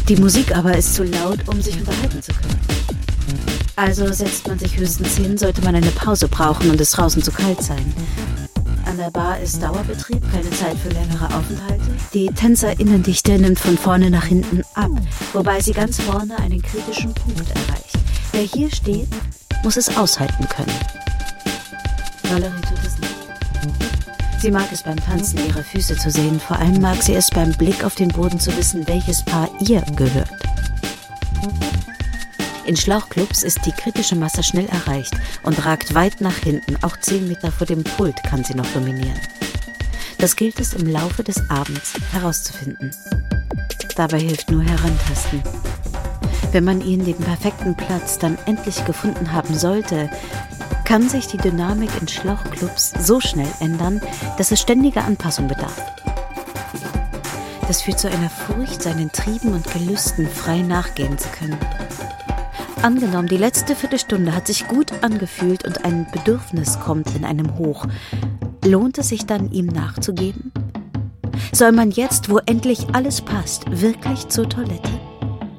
Die 0.07 0.15
Musik 0.15 0.55
aber 0.55 0.77
ist 0.77 0.95
zu 0.95 1.03
laut, 1.03 1.39
um 1.47 1.61
sich 1.61 1.75
unterhalten 1.75 2.23
zu 2.23 2.31
können. 2.31 3.58
Also 3.79 4.11
setzt 4.11 4.45
man 4.45 4.59
sich 4.59 4.77
höchstens 4.77 5.15
hin, 5.15 5.37
sollte 5.37 5.61
man 5.61 5.73
eine 5.73 5.91
Pause 5.91 6.27
brauchen 6.27 6.69
und 6.69 6.81
es 6.81 6.91
draußen 6.91 7.23
zu 7.23 7.31
kalt 7.31 7.61
sein. 7.61 7.93
An 8.85 8.97
der 8.97 9.09
Bar 9.09 9.39
ist 9.39 9.63
Dauerbetrieb, 9.63 10.21
keine 10.33 10.49
Zeit 10.49 10.75
für 10.77 10.89
längere 10.89 11.33
Aufenthalte. 11.33 11.85
Die 12.13 12.27
Tänzerinnendichte 12.27 13.39
nimmt 13.39 13.57
von 13.57 13.77
vorne 13.77 14.09
nach 14.09 14.25
hinten 14.25 14.63
ab, 14.73 14.91
wobei 15.31 15.61
sie 15.61 15.71
ganz 15.71 16.01
vorne 16.01 16.37
einen 16.39 16.61
kritischen 16.61 17.13
Punkt 17.13 17.49
erreicht. 17.51 17.97
Wer 18.33 18.41
hier 18.41 18.69
steht, 18.69 19.07
muss 19.63 19.77
es 19.77 19.95
aushalten 19.95 20.45
können. 20.49 20.75
Valerie 22.23 22.61
tut 22.61 22.85
es 22.85 22.97
nicht. 22.99 23.15
Sie 24.41 24.51
mag 24.51 24.67
es 24.73 24.83
beim 24.83 24.97
Tanzen, 24.97 25.39
ihre 25.47 25.63
Füße 25.63 25.95
zu 25.95 26.11
sehen. 26.11 26.41
Vor 26.41 26.59
allem 26.59 26.81
mag 26.81 27.01
sie 27.01 27.13
es 27.13 27.29
beim 27.29 27.53
Blick 27.53 27.85
auf 27.85 27.95
den 27.95 28.09
Boden 28.09 28.41
zu 28.41 28.55
wissen, 28.57 28.85
welches 28.89 29.23
Paar 29.23 29.49
ihr 29.61 29.81
gehört. 29.95 30.31
In 32.69 32.77
Schlauchclubs 32.77 33.41
ist 33.41 33.65
die 33.65 33.71
kritische 33.71 34.15
Masse 34.15 34.43
schnell 34.43 34.67
erreicht 34.67 35.15
und 35.41 35.65
ragt 35.65 35.95
weit 35.95 36.21
nach 36.21 36.37
hinten. 36.37 36.77
Auch 36.83 36.97
zehn 36.97 37.27
Meter 37.27 37.51
vor 37.51 37.65
dem 37.65 37.83
Pult 37.83 38.21
kann 38.21 38.43
sie 38.43 38.53
noch 38.53 38.71
dominieren. 38.73 39.19
Das 40.19 40.35
gilt 40.35 40.59
es 40.59 40.75
im 40.75 40.85
Laufe 40.85 41.23
des 41.23 41.49
Abends 41.49 41.93
herauszufinden. 42.11 42.91
Dabei 43.95 44.19
hilft 44.19 44.51
nur 44.51 44.61
Herantasten. 44.61 45.41
Wenn 46.51 46.63
man 46.63 46.81
ihn 46.81 47.03
den 47.03 47.17
perfekten 47.17 47.73
Platz 47.73 48.19
dann 48.19 48.37
endlich 48.45 48.85
gefunden 48.85 49.31
haben 49.31 49.57
sollte, 49.57 50.07
kann 50.85 51.09
sich 51.09 51.25
die 51.25 51.37
Dynamik 51.37 51.89
in 51.99 52.07
Schlauchclubs 52.07 52.93
so 52.99 53.19
schnell 53.19 53.51
ändern, 53.61 53.99
dass 54.37 54.51
es 54.51 54.61
ständiger 54.61 55.05
Anpassung 55.05 55.47
bedarf. 55.47 55.81
Das 57.67 57.81
führt 57.81 57.99
zu 57.99 58.11
einer 58.11 58.29
Furcht, 58.29 58.83
seinen 58.83 59.11
Trieben 59.11 59.53
und 59.53 59.65
Gelüsten 59.73 60.29
frei 60.29 60.59
nachgehen 60.59 61.17
zu 61.17 61.29
können. 61.29 61.57
Angenommen, 62.81 63.27
die 63.27 63.37
letzte 63.37 63.75
Viertelstunde 63.75 64.33
hat 64.33 64.47
sich 64.47 64.65
gut 64.67 65.03
angefühlt 65.03 65.65
und 65.65 65.83
ein 65.83 66.07
Bedürfnis 66.13 66.79
kommt 66.79 67.13
in 67.13 67.25
einem 67.25 67.57
hoch. 67.57 67.85
Lohnt 68.63 68.97
es 68.97 69.09
sich 69.09 69.25
dann, 69.25 69.51
ihm 69.51 69.65
nachzugeben? 69.65 70.53
Soll 71.51 71.73
man 71.73 71.91
jetzt, 71.91 72.29
wo 72.29 72.37
endlich 72.45 72.87
alles 72.93 73.21
passt, 73.21 73.81
wirklich 73.81 74.29
zur 74.29 74.47
Toilette? 74.47 74.89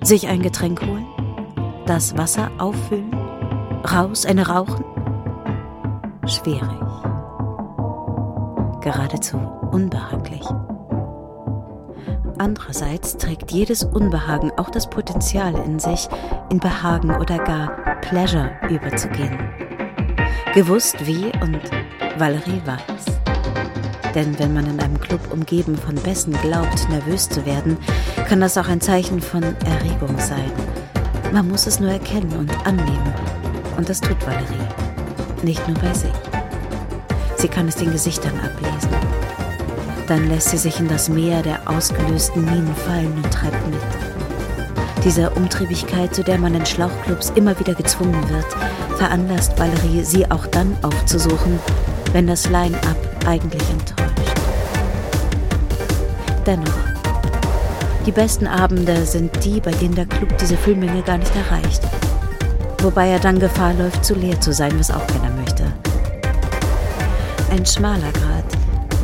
Sich 0.02 0.28
ein 0.28 0.40
Getränk 0.40 0.80
holen? 0.80 1.06
Das 1.86 2.16
Wasser 2.16 2.50
auffüllen? 2.56 3.12
Raus, 3.84 4.24
eine 4.24 4.46
rauchen? 4.46 4.84
Schwierig. 6.26 6.70
Geradezu 8.80 9.36
unbehaglich. 9.72 10.46
Andererseits 12.40 13.18
trägt 13.18 13.52
jedes 13.52 13.84
Unbehagen 13.84 14.50
auch 14.56 14.70
das 14.70 14.88
Potenzial 14.88 15.54
in 15.66 15.78
sich, 15.78 16.08
in 16.50 16.58
Behagen 16.58 17.14
oder 17.14 17.36
gar 17.36 18.00
Pleasure 18.00 18.52
überzugehen. 18.70 19.38
Gewusst 20.54 21.06
wie 21.06 21.26
und 21.42 21.60
Valerie 22.16 22.62
weiß. 22.64 23.04
Denn 24.14 24.38
wenn 24.38 24.54
man 24.54 24.64
in 24.64 24.80
einem 24.80 24.98
Club 24.98 25.20
umgeben 25.30 25.76
von 25.76 25.96
Bässen 25.96 26.32
glaubt, 26.40 26.88
nervös 26.88 27.28
zu 27.28 27.44
werden, 27.44 27.76
kann 28.26 28.40
das 28.40 28.56
auch 28.56 28.68
ein 28.68 28.80
Zeichen 28.80 29.20
von 29.20 29.42
Erregung 29.42 30.18
sein. 30.18 30.50
Man 31.34 31.46
muss 31.46 31.66
es 31.66 31.78
nur 31.78 31.90
erkennen 31.90 32.32
und 32.38 32.66
annehmen. 32.66 33.14
Und 33.76 33.86
das 33.86 34.00
tut 34.00 34.16
Valerie. 34.26 35.42
Nicht 35.42 35.68
nur 35.68 35.76
bei 35.76 35.92
sich. 35.92 36.10
Sie 37.36 37.48
kann 37.48 37.68
es 37.68 37.76
den 37.76 37.92
Gesichtern 37.92 38.32
ablesen. 38.40 38.89
Dann 40.10 40.28
lässt 40.28 40.48
sie 40.48 40.56
sich 40.56 40.80
in 40.80 40.88
das 40.88 41.08
Meer 41.08 41.40
der 41.40 41.60
ausgelösten 41.70 42.44
Minen 42.44 42.74
fallen 42.74 43.12
und 43.14 43.32
treibt 43.32 43.64
mit. 43.68 43.78
Dieser 45.04 45.36
Umtriebigkeit, 45.36 46.12
zu 46.12 46.24
der 46.24 46.36
man 46.36 46.52
in 46.52 46.66
Schlauchclubs 46.66 47.30
immer 47.36 47.56
wieder 47.60 47.74
gezwungen 47.74 48.28
wird, 48.28 48.46
veranlasst 48.98 49.56
Valerie, 49.56 50.02
sie 50.02 50.28
auch 50.28 50.46
dann 50.46 50.76
aufzusuchen, 50.82 51.60
wenn 52.10 52.26
das 52.26 52.48
Line-up 52.48 52.96
eigentlich 53.24 53.62
enttäuscht. 53.70 54.40
Dennoch, 56.44 56.78
die 58.04 58.10
besten 58.10 58.48
Abende 58.48 59.06
sind 59.06 59.44
die, 59.44 59.60
bei 59.60 59.70
denen 59.70 59.94
der 59.94 60.06
Club 60.06 60.36
diese 60.38 60.56
Füllmenge 60.56 61.02
gar 61.02 61.18
nicht 61.18 61.36
erreicht. 61.36 61.82
Wobei 62.82 63.10
er 63.10 63.20
dann 63.20 63.38
Gefahr 63.38 63.74
läuft, 63.74 64.04
zu 64.04 64.14
leer 64.14 64.40
zu 64.40 64.52
sein, 64.52 64.76
was 64.76 64.90
auch 64.90 65.06
keiner 65.06 65.30
möchte. 65.36 65.66
Ein 67.52 67.64
schmaler 67.64 68.10
Grad, 68.12 68.29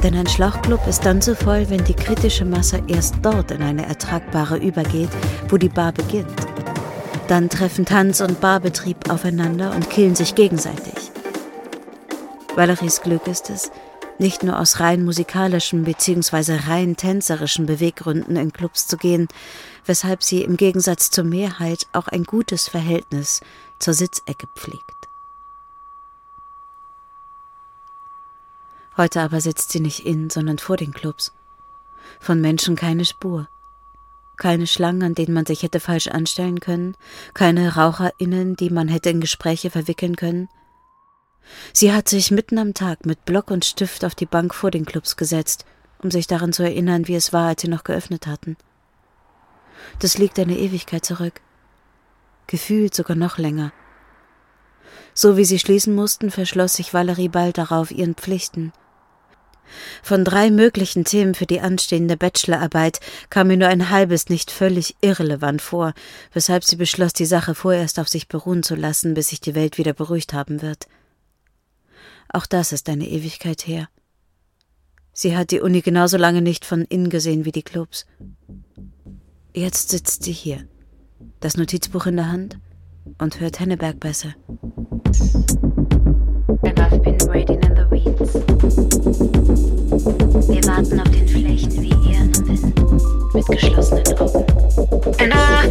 denn 0.02 0.14
ein 0.14 0.26
Schlauchclub 0.26 0.86
ist 0.86 1.04
dann 1.04 1.20
so 1.20 1.34
voll, 1.34 1.68
wenn 1.70 1.84
die 1.84 1.94
kritische 1.94 2.44
Masse 2.44 2.82
erst 2.86 3.16
dort 3.22 3.50
in 3.50 3.62
eine 3.62 3.86
ertragbare 3.86 4.56
übergeht, 4.56 5.10
wo 5.48 5.56
die 5.56 5.68
Bar 5.68 5.92
beginnt. 5.92 6.46
Dann 7.28 7.48
treffen 7.48 7.84
Tanz- 7.84 8.20
und 8.20 8.40
Barbetrieb 8.40 9.10
aufeinander 9.10 9.74
und 9.74 9.90
killen 9.90 10.14
sich 10.14 10.34
gegenseitig. 10.34 10.94
Valeries 12.54 13.00
Glück 13.02 13.26
ist 13.26 13.50
es, 13.50 13.70
nicht 14.18 14.42
nur 14.42 14.58
aus 14.58 14.80
rein 14.80 15.04
musikalischen 15.04 15.84
bzw. 15.84 16.56
rein 16.68 16.96
tänzerischen 16.96 17.66
Beweggründen 17.66 18.36
in 18.36 18.52
Clubs 18.52 18.86
zu 18.86 18.96
gehen, 18.96 19.28
weshalb 19.84 20.22
sie 20.22 20.42
im 20.42 20.56
Gegensatz 20.56 21.10
zur 21.10 21.24
Mehrheit 21.24 21.86
auch 21.92 22.08
ein 22.08 22.24
gutes 22.24 22.68
Verhältnis 22.68 23.40
zur 23.78 23.94
Sitzecke 23.94 24.46
pflegt. 24.54 24.95
Heute 28.96 29.20
aber 29.20 29.40
sitzt 29.42 29.72
sie 29.72 29.80
nicht 29.80 30.06
in, 30.06 30.30
sondern 30.30 30.58
vor 30.58 30.78
den 30.78 30.92
Clubs. 30.92 31.32
Von 32.18 32.40
Menschen 32.40 32.76
keine 32.76 33.04
Spur. 33.04 33.48
Keine 34.38 34.66
Schlangen, 34.66 35.02
an 35.02 35.14
denen 35.14 35.34
man 35.34 35.44
sich 35.44 35.62
hätte 35.62 35.80
falsch 35.80 36.08
anstellen 36.08 36.60
können, 36.60 36.94
keine 37.34 37.74
RaucherInnen, 37.76 38.56
die 38.56 38.70
man 38.70 38.88
hätte 38.88 39.10
in 39.10 39.20
Gespräche 39.20 39.70
verwickeln 39.70 40.16
können. 40.16 40.48
Sie 41.72 41.92
hat 41.92 42.08
sich 42.08 42.30
mitten 42.30 42.58
am 42.58 42.74
Tag 42.74 43.06
mit 43.06 43.24
Block 43.24 43.50
und 43.50 43.64
Stift 43.64 44.04
auf 44.04 44.14
die 44.14 44.26
Bank 44.26 44.54
vor 44.54 44.70
den 44.70 44.84
Clubs 44.84 45.16
gesetzt, 45.16 45.64
um 46.02 46.10
sich 46.10 46.26
daran 46.26 46.52
zu 46.52 46.62
erinnern, 46.62 47.06
wie 47.06 47.14
es 47.14 47.32
war, 47.32 47.48
als 47.48 47.62
sie 47.62 47.68
noch 47.68 47.84
geöffnet 47.84 48.26
hatten. 48.26 48.56
Das 49.98 50.18
liegt 50.18 50.38
eine 50.38 50.58
Ewigkeit 50.58 51.04
zurück. 51.04 51.40
Gefühlt 52.46 52.94
sogar 52.94 53.16
noch 53.16 53.38
länger. 53.38 53.72
So 55.14 55.36
wie 55.36 55.44
sie 55.44 55.58
schließen 55.58 55.94
mussten, 55.94 56.30
verschloss 56.30 56.74
sich 56.74 56.92
Valerie 56.92 57.28
bald 57.28 57.58
darauf 57.58 57.90
ihren 57.90 58.14
Pflichten– 58.14 58.72
von 60.02 60.24
drei 60.24 60.50
möglichen 60.50 61.04
Themen 61.04 61.34
für 61.34 61.46
die 61.46 61.60
anstehende 61.60 62.16
Bachelorarbeit 62.16 63.00
kam 63.30 63.48
mir 63.48 63.56
nur 63.56 63.68
ein 63.68 63.90
halbes 63.90 64.28
nicht 64.28 64.50
völlig 64.50 64.96
irrelevant 65.00 65.62
vor, 65.62 65.94
weshalb 66.32 66.64
sie 66.64 66.76
beschloss, 66.76 67.12
die 67.12 67.26
Sache 67.26 67.54
vorerst 67.54 67.98
auf 67.98 68.08
sich 68.08 68.28
beruhen 68.28 68.62
zu 68.62 68.74
lassen, 68.74 69.14
bis 69.14 69.28
sich 69.28 69.40
die 69.40 69.54
Welt 69.54 69.78
wieder 69.78 69.92
beruhigt 69.92 70.32
haben 70.32 70.62
wird. 70.62 70.86
Auch 72.32 72.46
das 72.46 72.72
ist 72.72 72.88
eine 72.88 73.08
Ewigkeit 73.08 73.66
her. 73.66 73.88
Sie 75.12 75.36
hat 75.36 75.50
die 75.50 75.60
Uni 75.60 75.80
genauso 75.80 76.18
lange 76.18 76.42
nicht 76.42 76.64
von 76.64 76.82
innen 76.82 77.08
gesehen 77.08 77.44
wie 77.44 77.52
die 77.52 77.62
Clubs. 77.62 78.04
Jetzt 79.54 79.88
sitzt 79.88 80.24
sie 80.24 80.32
hier, 80.32 80.68
das 81.40 81.56
Notizbuch 81.56 82.04
in 82.06 82.16
der 82.16 82.30
Hand 82.30 82.58
und 83.18 83.40
hört 83.40 83.58
Henneberg 83.58 83.98
besser. 83.98 84.34
And 86.62 86.80
I've 86.80 87.02
been 87.02 87.18
waiting 87.28 87.65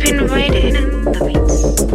been 0.05 0.29
waiting 0.29 0.75
in 0.75 1.03
the 1.13 1.19
weeds. 1.25 1.85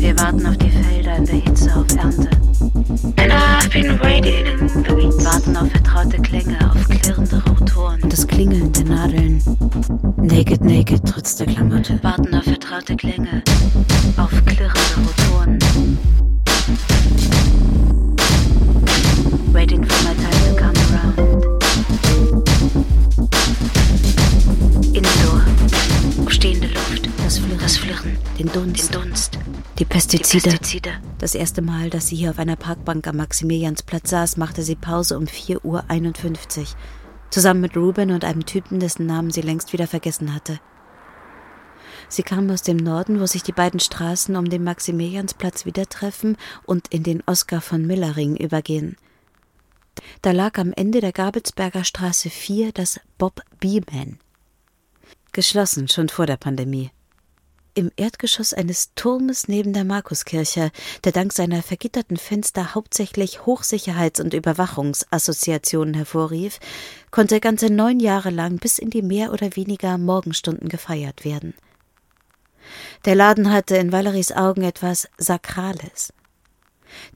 Wir 0.00 0.18
warten 0.18 0.46
auf 0.46 0.56
die 0.56 0.70
Felder 0.70 1.16
in 1.16 1.26
der 1.26 1.34
Hitze 1.36 1.70
auf 1.74 1.86
Ernte. 1.96 2.28
And 3.16 3.32
I've 3.32 3.70
been 3.70 3.98
waiting 4.00 4.46
in 4.46 4.68
the 4.68 4.96
weeds. 4.96 5.24
Warten 5.24 5.56
auf 5.56 5.70
vertraute 5.70 6.20
Klänge, 6.20 6.58
auf 6.68 6.88
klirrende 6.88 7.42
Rotoren. 7.48 8.02
Und 8.02 8.12
das 8.12 8.26
Klingeln 8.26 8.72
der 8.72 8.84
Nadeln. 8.84 9.42
Naked, 10.16 10.64
naked, 10.64 11.02
trotz 11.06 11.36
der 11.36 11.46
Klamotte. 11.46 11.98
Warten 12.02 12.34
auf 12.34 12.44
vertraute 12.44 12.96
Klänge, 12.96 13.42
Die 30.14 30.20
Pestizide. 30.20 30.92
Das 31.18 31.34
erste 31.34 31.60
Mal, 31.60 31.90
dass 31.90 32.06
sie 32.06 32.14
hier 32.14 32.30
auf 32.30 32.38
einer 32.38 32.54
Parkbank 32.54 33.04
am 33.08 33.16
Maximiliansplatz 33.16 34.10
saß, 34.10 34.36
machte 34.36 34.62
sie 34.62 34.76
Pause 34.76 35.18
um 35.18 35.24
4.51 35.24 36.60
Uhr. 36.60 36.66
Zusammen 37.30 37.60
mit 37.60 37.76
Ruben 37.76 38.12
und 38.12 38.24
einem 38.24 38.46
Typen, 38.46 38.78
dessen 38.78 39.06
Namen 39.06 39.32
sie 39.32 39.40
längst 39.40 39.72
wieder 39.72 39.88
vergessen 39.88 40.32
hatte. 40.32 40.60
Sie 42.08 42.22
kam 42.22 42.48
aus 42.48 42.62
dem 42.62 42.76
Norden, 42.76 43.18
wo 43.18 43.26
sich 43.26 43.42
die 43.42 43.50
beiden 43.50 43.80
Straßen 43.80 44.36
um 44.36 44.48
den 44.48 44.62
Maximiliansplatz 44.62 45.66
wieder 45.66 45.88
treffen 45.88 46.36
und 46.64 46.86
in 46.94 47.02
den 47.02 47.24
Oskar 47.26 47.60
von 47.60 47.84
Miller 47.84 48.14
Ring 48.14 48.36
übergehen. 48.36 48.96
Da 50.22 50.30
lag 50.30 50.58
am 50.58 50.72
Ende 50.74 51.00
der 51.00 51.12
Gabelsberger 51.12 51.82
Straße 51.82 52.30
4 52.30 52.70
das 52.70 53.00
Bob 53.18 53.40
Beeman. 53.58 54.20
Geschlossen 55.32 55.88
schon 55.88 56.08
vor 56.08 56.26
der 56.26 56.36
Pandemie 56.36 56.92
im 57.74 57.90
Erdgeschoss 57.96 58.54
eines 58.54 58.94
Turmes 58.94 59.48
neben 59.48 59.72
der 59.72 59.84
Markuskirche, 59.84 60.70
der 61.04 61.12
dank 61.12 61.32
seiner 61.32 61.62
vergitterten 61.62 62.16
Fenster 62.16 62.74
hauptsächlich 62.74 63.40
Hochsicherheits- 63.40 64.20
und 64.20 64.34
Überwachungsassoziationen 64.34 65.94
hervorrief, 65.94 66.60
konnte 67.10 67.40
ganze 67.40 67.70
neun 67.70 68.00
Jahre 68.00 68.30
lang 68.30 68.58
bis 68.58 68.78
in 68.78 68.90
die 68.90 69.02
mehr 69.02 69.32
oder 69.32 69.56
weniger 69.56 69.98
Morgenstunden 69.98 70.68
gefeiert 70.68 71.24
werden. 71.24 71.54
Der 73.04 73.14
Laden 73.14 73.52
hatte 73.52 73.76
in 73.76 73.92
Valeries 73.92 74.32
Augen 74.32 74.62
etwas 74.62 75.08
Sakrales. 75.18 76.12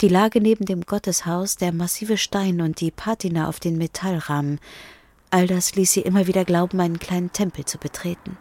Die 0.01 0.09
Lage 0.09 0.41
neben 0.41 0.65
dem 0.65 0.83
Gotteshaus, 0.83 1.57
der 1.57 1.73
massive 1.73 2.17
Stein 2.17 2.61
und 2.61 2.81
die 2.81 2.91
Patina 2.91 3.49
auf 3.49 3.61
den 3.61 3.79
Metallrahmen, 3.79 4.59
all 5.31 5.47
das 5.47 5.75
ließ 5.75 5.93
sie 5.93 6.01
immer 6.01 6.27
wieder 6.27 6.45
glauben, 6.45 6.81
einen 6.81 6.99
kleinen 6.99 7.33
Tempel 7.33 7.65
zu 7.65 7.79
betreten. 7.79 8.37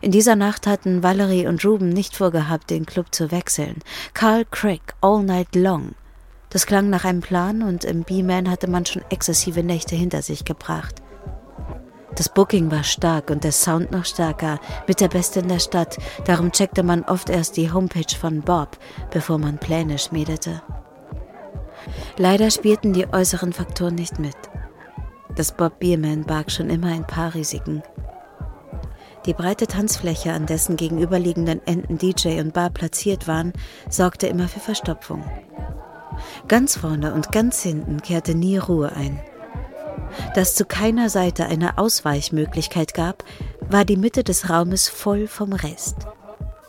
In 0.00 0.10
dieser 0.10 0.36
Nacht 0.36 0.66
hatten 0.66 1.02
Valerie 1.02 1.46
und 1.46 1.64
Ruben 1.64 1.88
nicht 1.88 2.16
vorgehabt, 2.16 2.70
den 2.70 2.86
Club 2.86 3.14
zu 3.14 3.30
wechseln. 3.30 3.76
Carl 4.14 4.44
Craig, 4.50 4.80
All 5.00 5.22
Night 5.22 5.54
Long. 5.54 5.94
Das 6.50 6.66
klang 6.66 6.88
nach 6.90 7.04
einem 7.04 7.20
Plan 7.20 7.62
und 7.62 7.84
im 7.84 8.04
B-Man 8.04 8.50
hatte 8.50 8.68
man 8.68 8.86
schon 8.86 9.02
exzessive 9.10 9.62
Nächte 9.62 9.96
hinter 9.96 10.22
sich 10.22 10.44
gebracht. 10.44 11.02
Das 12.16 12.28
Booking 12.28 12.70
war 12.70 12.82
stark 12.82 13.30
und 13.30 13.44
der 13.44 13.52
Sound 13.52 13.92
noch 13.92 14.04
stärker, 14.04 14.58
mit 14.88 15.00
der 15.00 15.08
Beste 15.08 15.40
in 15.40 15.48
der 15.48 15.60
Stadt. 15.60 15.98
Darum 16.24 16.50
checkte 16.50 16.82
man 16.82 17.04
oft 17.04 17.30
erst 17.30 17.56
die 17.56 17.70
Homepage 17.70 18.16
von 18.18 18.40
Bob, 18.40 18.76
bevor 19.12 19.38
man 19.38 19.58
Pläne 19.58 19.98
schmiedete. 19.98 20.62
Leider 22.16 22.50
spielten 22.50 22.92
die 22.92 23.06
äußeren 23.06 23.52
Faktoren 23.52 23.94
nicht 23.94 24.18
mit. 24.18 24.36
Das 25.36 25.52
Bob 25.52 25.78
Bierman 25.78 26.24
barg 26.24 26.50
schon 26.50 26.70
immer 26.70 26.88
ein 26.88 27.06
paar 27.06 27.34
Risiken. 27.34 27.82
Die 29.26 29.34
breite 29.34 29.66
Tanzfläche, 29.66 30.32
an 30.32 30.46
dessen 30.46 30.76
gegenüberliegenden 30.76 31.66
Enden 31.66 31.98
DJ 31.98 32.40
und 32.40 32.52
Bar 32.52 32.70
platziert 32.70 33.28
waren, 33.28 33.52
sorgte 33.88 34.26
immer 34.26 34.48
für 34.48 34.60
Verstopfung. 34.60 35.24
Ganz 36.48 36.76
vorne 36.76 37.12
und 37.12 37.32
ganz 37.32 37.62
hinten 37.62 38.00
kehrte 38.00 38.34
nie 38.34 38.58
Ruhe 38.58 38.92
ein. 38.92 39.20
Dass 40.34 40.54
zu 40.54 40.64
keiner 40.64 41.10
Seite 41.10 41.46
eine 41.46 41.78
Ausweichmöglichkeit 41.78 42.94
gab, 42.94 43.24
war 43.68 43.84
die 43.84 43.96
Mitte 43.96 44.24
des 44.24 44.48
Raumes 44.48 44.88
voll 44.88 45.26
vom 45.26 45.52
Rest. 45.52 45.96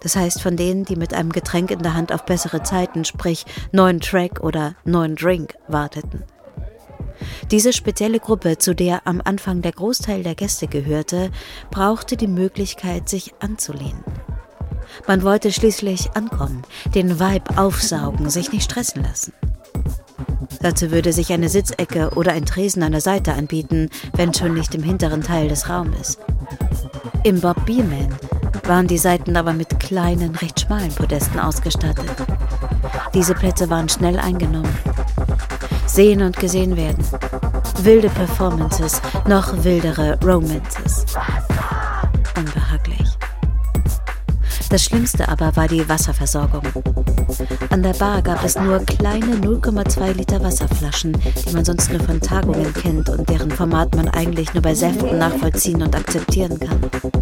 Das 0.02 0.16
heißt 0.16 0.42
von 0.42 0.56
denen, 0.56 0.86
die 0.86 0.96
mit 0.96 1.14
einem 1.14 1.32
Getränk 1.32 1.72
in 1.72 1.80
der 1.80 1.94
Hand 1.94 2.14
auf 2.14 2.26
bessere 2.26 2.64
Zeiten, 2.64 3.06
sprich 3.06 3.46
neuen 3.72 4.00
Track 4.00 4.42
oder 4.42 4.76
neuen 4.86 5.16
Drink, 5.16 5.56
warteten. 5.68 6.24
Diese 7.52 7.74
spezielle 7.74 8.20
Gruppe, 8.20 8.58
zu 8.58 8.76
der 8.76 9.06
am 9.06 9.22
Anfang 9.24 9.62
der 9.62 9.72
Großteil 9.72 10.24
der 10.24 10.36
Gäste 10.36 10.68
gehörte, 10.68 11.32
brauchte 11.72 12.18
die 12.18 12.28
Möglichkeit, 12.28 13.10
sich 13.10 13.34
anzulehnen. 13.40 14.04
Man 15.08 15.24
wollte 15.24 15.52
schließlich 15.52 16.12
ankommen, 16.16 16.64
den 16.96 17.20
Vibe 17.20 17.58
aufsaugen, 17.58 18.30
sich 18.30 18.52
nicht 18.52 18.72
stressen 18.72 19.04
lassen. 19.04 19.34
Dazu 20.62 20.92
würde 20.92 21.14
sich 21.14 21.32
eine 21.32 21.48
Sitzecke 21.48 22.12
oder 22.16 22.34
ein 22.34 22.46
Tresen 22.46 22.84
an 22.84 22.92
der 22.92 23.02
Seite 23.02 23.34
anbieten, 23.34 23.90
wenn 24.14 24.34
schon 24.34 24.54
nicht 24.54 24.76
im 24.76 24.84
hinteren 24.84 25.22
Teil 25.22 25.48
des 25.48 25.70
Raumes. 25.70 26.18
Im 27.24 27.40
Bob 27.40 27.66
Beeman 27.66 28.14
waren 28.64 28.88
die 28.88 28.98
Seiten 28.98 29.38
aber 29.38 29.54
mit 29.54 29.80
kleinen, 29.80 30.36
recht 30.36 30.60
schmalen 30.60 30.94
Podesten 30.94 31.40
ausgestattet. 31.40 32.06
Diese 33.14 33.34
Plätze 33.34 33.70
waren 33.70 33.90
schnell 33.90 34.20
eingenommen 34.20 34.74
sehen 35.90 36.22
und 36.22 36.38
gesehen 36.38 36.76
werden. 36.78 37.04
Wilde 37.84 38.10
Performances, 38.10 39.02
noch 39.28 39.64
wildere 39.64 40.18
Romances. 40.24 41.06
Unbehaglich. 42.38 43.08
Das 44.70 44.84
Schlimmste 44.84 45.28
aber 45.28 45.56
war 45.56 45.68
die 45.68 45.88
Wasserversorgung. 45.90 46.62
An 47.72 47.82
der 47.82 47.94
Bar 47.94 48.22
gab 48.22 48.44
es 48.44 48.56
nur 48.56 48.80
kleine 48.80 49.36
0,2 49.38 50.14
Liter 50.14 50.44
Wasserflaschen, 50.44 51.14
die 51.14 51.54
man 51.54 51.66
sonst 51.66 51.92
nur 51.92 52.02
von 52.02 52.22
Tagungen 52.22 52.72
kennt 52.74 53.10
und 53.10 53.28
deren 53.28 53.50
Format 53.50 53.96
man 53.96 54.10
eigentlich 54.10 54.54
nur 54.54 54.62
bei 54.62 54.76
Säften 54.76 55.18
nachvollziehen 55.18 55.82
und 55.82 55.96
akzeptieren 55.96 56.60
kann. 56.60 57.19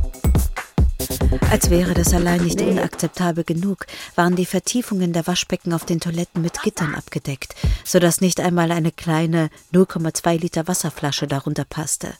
Als 1.49 1.69
wäre 1.69 1.93
das 1.93 2.13
allein 2.13 2.43
nicht 2.43 2.61
unakzeptabel 2.61 3.45
genug, 3.45 3.87
waren 4.15 4.35
die 4.35 4.45
Vertiefungen 4.45 5.13
der 5.13 5.25
Waschbecken 5.27 5.71
auf 5.71 5.85
den 5.85 6.01
Toiletten 6.01 6.41
mit 6.41 6.61
Gittern 6.61 6.93
abgedeckt, 6.93 7.55
sodass 7.85 8.19
nicht 8.19 8.41
einmal 8.41 8.71
eine 8.71 8.91
kleine 8.91 9.49
0,2 9.73 10.39
Liter 10.39 10.67
Wasserflasche 10.67 11.25
darunter 11.25 11.63
passte. 11.63 12.13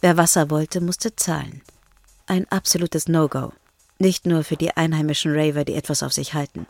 Wer 0.00 0.16
Wasser 0.16 0.48
wollte, 0.48 0.80
musste 0.80 1.16
zahlen. 1.16 1.60
Ein 2.26 2.46
absolutes 2.50 3.08
No-Go. 3.08 3.52
Nicht 3.98 4.26
nur 4.26 4.44
für 4.44 4.56
die 4.56 4.76
einheimischen 4.76 5.32
Raver, 5.34 5.64
die 5.64 5.74
etwas 5.74 6.04
auf 6.04 6.12
sich 6.12 6.34
halten. 6.34 6.66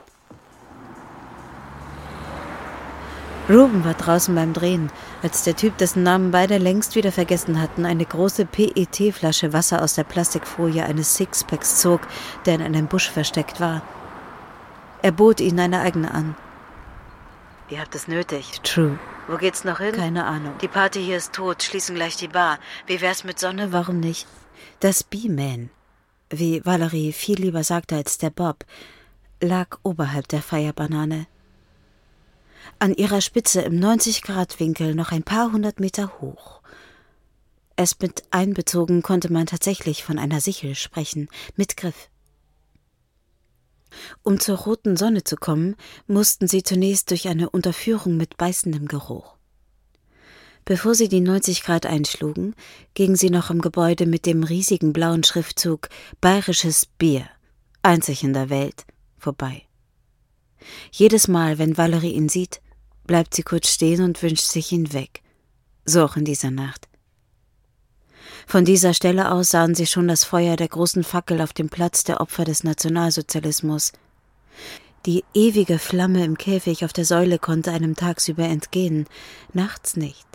Ruben 3.49 3.83
war 3.83 3.95
draußen 3.95 4.35
beim 4.35 4.53
Drehen, 4.53 4.93
als 5.23 5.43
der 5.43 5.57
Typ, 5.57 5.79
dessen 5.79 6.03
Namen 6.03 6.33
beide 6.33 6.59
längst 6.59 6.97
wieder 6.97 7.11
vergessen 7.11 7.61
hatten, 7.63 7.87
eine 7.87 8.05
große 8.05 8.45
PET-Flasche 8.45 9.55
Wasser 9.55 9.83
aus 9.83 9.95
der 9.95 10.05
Plastikfolie 10.05 10.85
eines 10.85 11.17
Sixpacks 11.17 11.81
zog, 11.81 12.03
der 12.45 12.57
in 12.57 12.63
einem 12.63 12.89
Busch 12.89 13.11
versteckt 13.11 13.59
war. 13.59 13.81
Er 15.01 15.13
bot 15.13 15.41
ihnen 15.41 15.61
eine 15.61 15.81
eigene 15.81 16.13
an. 16.13 16.37
Ihr 17.71 17.81
habt 17.81 17.95
es 17.95 18.07
nötig. 18.07 18.61
True. 18.65 18.99
Wo 19.29 19.37
geht's 19.37 19.65
noch 19.65 19.79
hin? 19.79 19.93
Keine 19.93 20.27
Ahnung. 20.27 20.55
Die 20.61 20.69
Party 20.69 21.03
hier 21.03 21.17
ist 21.17 21.33
tot, 21.33 21.63
schließen 21.63 21.95
gleich 21.95 22.17
die 22.17 22.29
Bar. 22.29 22.59
Wie 22.87 23.01
wär's 23.01 23.25
mit 23.25 23.39
Sonne? 23.39 23.73
Warum 23.73 24.01
nicht? 24.01 24.27
Das 24.81 25.03
B-Man, 25.05 25.71
wie 26.29 26.65
Valerie 26.67 27.13
viel 27.13 27.39
lieber 27.39 27.65
sagte 27.65 27.97
als 27.97 28.19
der 28.19 28.31
Bob, 28.31 28.65
lag 29.41 29.79
oberhalb 29.83 30.29
der 30.29 30.43
Feierbanane 30.43 31.27
an 32.79 32.95
ihrer 32.95 33.21
Spitze 33.21 33.61
im 33.63 33.81
90-Grad-Winkel 33.81 34.95
noch 34.95 35.13
ein 35.13 35.23
paar 35.23 35.53
hundert 35.53 35.81
Meter 35.81 36.21
hoch. 36.21 36.61
Es 37.77 37.99
mit 38.01 38.25
einbezogen 38.31 39.03
konnte 39.03 39.33
man 39.33 39.47
tatsächlich 39.47 40.03
von 40.03 40.19
einer 40.19 40.41
Sichel 40.41 40.75
sprechen, 40.75 41.29
mit 41.57 41.77
Griff. 41.77 42.09
Um 44.23 44.41
zur 44.41 44.59
roten 44.59 44.97
Sonne 44.97 45.25
zu 45.25 45.37
kommen, 45.37 45.77
mussten 46.07 46.49
sie 46.49 46.63
zunächst 46.63 47.11
durch 47.11 47.29
eine 47.29 47.51
Unterführung 47.51 48.17
mit 48.17 48.37
beißendem 48.37 48.89
Geruch. 48.89 49.37
Bevor 50.65 50.95
sie 50.95 51.09
die 51.09 51.21
90 51.21 51.63
Grad 51.63 51.87
einschlugen, 51.87 52.55
gingen 52.95 53.17
sie 53.17 53.31
noch 53.31 53.49
am 53.49 53.61
Gebäude 53.61 54.07
mit 54.07 54.27
dem 54.27 54.43
riesigen 54.43 54.93
blauen 54.93 55.25
Schriftzug 55.25 55.89
Bayerisches 56.21 56.87
Bier, 56.87 57.29
einzig 57.83 58.23
in 58.23 58.35
der 58.35 58.51
Welt, 58.51 58.85
vorbei. 59.19 59.68
Jedes 60.91 61.29
Mal, 61.29 61.59
wenn 61.59 61.77
Valerie 61.77 62.13
ihn 62.13 62.29
sieht, 62.29 62.61
bleibt 63.07 63.35
sie 63.35 63.43
kurz 63.43 63.69
stehen 63.69 64.03
und 64.03 64.23
wünscht 64.23 64.47
sich 64.47 64.73
ihn 64.73 64.93
weg. 64.93 65.23
So 65.85 66.05
auch 66.05 66.17
in 66.17 66.25
dieser 66.25 66.51
Nacht. 66.51 66.89
Von 68.47 68.65
dieser 68.65 68.95
Stelle 68.95 69.31
aus 69.31 69.51
sahen 69.51 69.75
sie 69.75 69.87
schon 69.87 70.09
das 70.09 70.25
Feuer 70.25 70.57
der 70.57 70.69
großen 70.69 71.05
Fackel 71.05 71.41
auf 71.41 71.53
dem 71.53 71.69
Platz 71.69 72.05
der 72.05 72.21
Opfer 72.21 72.45
des 72.45 72.65
Nationalsozialismus. 72.65 73.93
Die 75.07 75.25
ewige 75.35 75.79
Flamme 75.79 76.25
im 76.25 76.37
Käfig 76.37 76.85
auf 76.85 76.93
der 76.93 77.05
Säule 77.05 77.39
konnte 77.39 77.73
einem 77.73 77.95
tagsüber 77.95 78.45
entgehen, 78.45 79.07
nachts 79.53 79.97
nicht. 79.97 80.27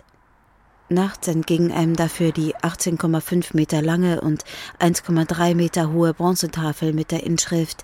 Nachts 0.89 1.27
entging 1.27 1.71
einem 1.71 1.95
dafür 1.95 2.31
die 2.31 2.55
18,5 2.55 3.55
Meter 3.55 3.81
lange 3.81 4.21
und 4.21 4.43
1,3 4.79 5.55
Meter 5.55 5.91
hohe 5.91 6.13
Bronzetafel 6.13 6.93
mit 6.93 7.11
der 7.11 7.23
Inschrift 7.23 7.83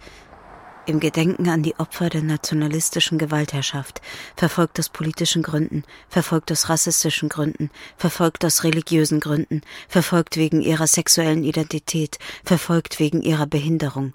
im 0.90 1.00
Gedenken 1.00 1.48
an 1.48 1.64
die 1.64 1.80
Opfer 1.80 2.10
der 2.10 2.24
nationalistischen 2.24 3.18
Gewaltherrschaft, 3.18 4.02
verfolgt 4.36 4.80
aus 4.80 4.90
politischen 4.90 5.44
Gründen, 5.44 5.84
verfolgt 6.10 6.52
aus 6.52 6.68
rassistischen 6.68 7.30
Gründen, 7.30 7.70
verfolgt 7.96 8.44
aus 8.44 8.64
religiösen 8.64 9.20
Gründen, 9.20 9.62
verfolgt 9.88 10.36
wegen 10.36 10.62
ihrer 10.62 10.88
sexuellen 10.88 11.44
Identität, 11.44 12.18
verfolgt 12.44 13.00
wegen 13.00 13.22
ihrer 13.22 13.48
Behinderung. 13.48 14.14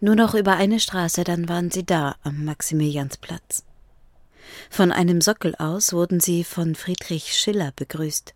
Nur 0.00 0.14
noch 0.14 0.34
über 0.34 0.52
eine 0.56 0.80
Straße, 0.80 1.24
dann 1.24 1.48
waren 1.48 1.70
sie 1.70 1.84
da 1.84 2.16
am 2.22 2.44
Maximiliansplatz. 2.44 3.64
Von 4.70 4.92
einem 4.92 5.20
Sockel 5.20 5.54
aus 5.56 5.92
wurden 5.92 6.20
sie 6.20 6.44
von 6.44 6.74
Friedrich 6.74 7.34
Schiller 7.34 7.72
begrüßt. 7.74 8.34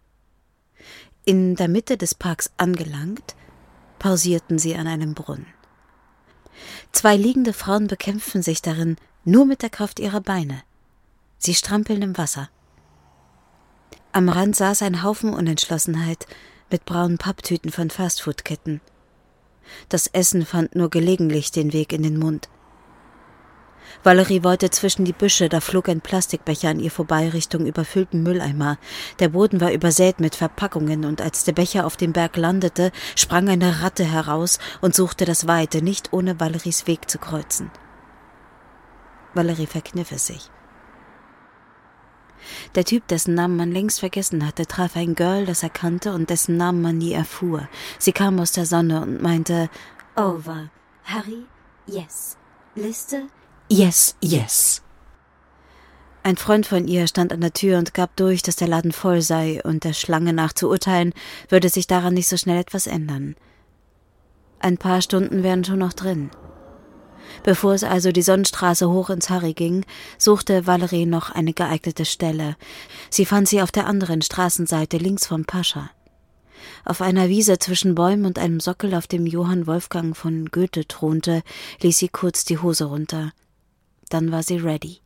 In 1.25 1.55
der 1.57 1.69
Mitte 1.69 1.97
des 1.99 2.15
Parks 2.15 2.51
angelangt, 2.57 3.37
pausierten 3.99 4.59
sie 4.59 4.77
an 4.77 4.87
einem 4.87 5.15
Brunnen. 5.15 5.47
Zwei 6.93 7.17
liegende 7.17 7.53
Frauen 7.53 7.87
bekämpfen 7.87 8.43
sich 8.43 8.63
darin 8.63 8.97
nur 9.25 9.45
mit 9.45 9.63
der 9.63 9.71
Kraft 9.71 10.01
ihrer 10.01 10.21
Beine. 10.21 10.63
Sie 11.39 11.55
strampeln 11.55 12.03
im 12.03 12.19
Wasser. 12.19 12.49
Am 14.13 14.29
Rand 14.29 14.57
saß 14.57 14.83
ein 14.83 15.03
Haufen 15.03 15.33
Unentschlossenheit 15.35 16.27
mit 16.71 16.85
braunen 16.85 17.19
Papptüten 17.19 17.71
von 17.71 17.91
Fastfoodketten. 17.91 18.81
Das 19.89 20.07
Essen 20.07 20.45
fand 20.47 20.75
nur 20.75 20.91
gelegentlich 20.91 21.53
den 21.53 21.73
Weg 21.73 21.93
in 21.93 22.03
den 22.03 22.19
Mund. 22.19 22.49
Valerie 24.03 24.45
wollte 24.45 24.71
zwischen 24.71 25.05
die 25.05 25.13
Büsche, 25.13 25.49
da 25.49 25.61
flog 25.61 25.89
ein 25.89 26.01
Plastikbecher 26.01 26.71
an 26.71 26.81
ihr 26.81 26.91
vorbei 26.91 27.29
Richtung 27.29 27.67
überfüllten 27.67 28.23
Mülleimer. 28.23 28.79
Der 29.19 29.31
Boden 29.31 29.61
war 29.61 29.73
übersät 29.73 30.21
mit 30.21 30.35
Verpackungen, 30.35 31.05
und 31.05 31.21
als 31.21 31.45
der 31.45 31.53
Becher 31.53 31.87
auf 31.87 31.97
dem 31.97 32.13
Berg 32.13 32.37
landete, 32.37 32.93
sprang 33.17 33.49
eine 33.49 33.83
Ratte 33.83 34.05
heraus 34.05 34.59
und 34.81 34.95
suchte 34.95 35.25
das 35.25 35.47
Weite, 35.47 35.83
nicht 35.83 36.13
ohne 36.13 36.39
Valeries 36.39 36.87
Weg 36.87 37.11
zu 37.11 37.19
kreuzen. 37.19 37.71
Valerie 39.35 39.67
verkniff 39.67 40.13
es 40.13 40.27
sich. 40.27 40.51
Der 42.75 42.85
Typ, 42.85 43.07
dessen 43.09 43.35
Namen 43.35 43.57
man 43.57 43.73
längst 43.73 44.01
vergessen 44.01 44.47
hatte, 44.47 44.67
traf 44.67 44.97
ein 44.97 45.15
Girl, 45.15 45.45
das 45.47 45.63
er 45.63 45.71
kannte 45.71 46.13
und 46.13 46.31
dessen 46.31 46.57
Namen 46.57 46.83
man 46.83 46.99
nie 46.99 47.13
erfuhr. 47.13 47.69
Sie 47.99 48.13
kam 48.13 48.39
aus 48.39 48.53
der 48.53 48.67
Sonne 48.67 49.03
und 49.03 49.23
meinte 49.23 49.69
Over. 50.17 50.71
Harry? 51.05 51.47
Yes. 51.87 52.37
Liste? 52.75 53.29
Yes, 53.71 54.17
yes. 54.23 54.81
Ein 56.23 56.39
Freund 56.39 56.67
von 56.67 56.89
ihr 56.89 57.07
stand 57.07 57.35
an 57.35 57.43
der 57.43 57.53
Tür 57.53 57.77
und 57.77 57.93
gab 57.93 58.17
durch, 58.17 58.41
dass 58.41 58.57
der 58.57 58.69
Laden 58.69 58.93
voll 58.93 59.21
sei, 59.21 59.61
und 59.63 59.85
der 59.85 59.93
Schlange 59.93 60.33
nach 60.33 60.55
zu 60.55 60.71
urteilen, 60.71 61.13
würde 61.51 61.69
sich 61.69 61.87
daran 61.87 62.15
nicht 62.15 62.29
so 62.29 62.39
schnell 62.39 62.59
etwas 62.59 62.87
ändern. 62.87 63.37
Ein 64.59 64.79
paar 64.79 65.03
Stunden 65.03 65.43
wären 65.43 65.65
schon 65.65 65.81
noch 65.81 65.93
drin. 65.93 66.31
Bevor 67.43 67.75
es 67.75 67.85
also 67.85 68.11
die 68.11 68.23
Sonnenstraße 68.23 68.89
hoch 68.89 69.11
ins 69.11 69.29
Harry 69.29 69.53
ging, 69.53 69.85
suchte 70.17 70.67
Valerie 70.67 71.05
noch 71.05 71.31
eine 71.31 71.53
geeignete 71.53 72.07
Stelle. 72.07 72.57
Sie 73.11 73.27
fand 73.27 73.49
sie 73.49 73.61
auf 73.61 73.71
der 73.71 73.87
anderen 73.87 74.23
Straßenseite 74.23 74.97
links 74.97 75.27
vom 75.27 75.45
Pascha. 75.45 75.91
Auf 76.87 77.03
einer 77.03 77.29
Wiese 77.29 77.59
zwischen 77.59 77.95
Bäumen 77.95 78.25
und 78.25 78.39
einem 78.39 78.61
Sockel, 78.61 78.95
auf 78.95 79.07
dem 79.07 79.27
Johann 79.27 79.67
Wolfgang 79.67 80.17
von 80.17 80.47
Goethe 80.47 80.89
thronte, 80.89 81.43
ließ 81.83 81.99
sie 81.99 82.09
kurz 82.09 82.47
die 82.47 82.59
Hose 82.59 82.87
runter. 82.87 83.33
Dann 84.09 84.33
war 84.33 84.43
sie 84.43 84.59
ready. 84.59 85.01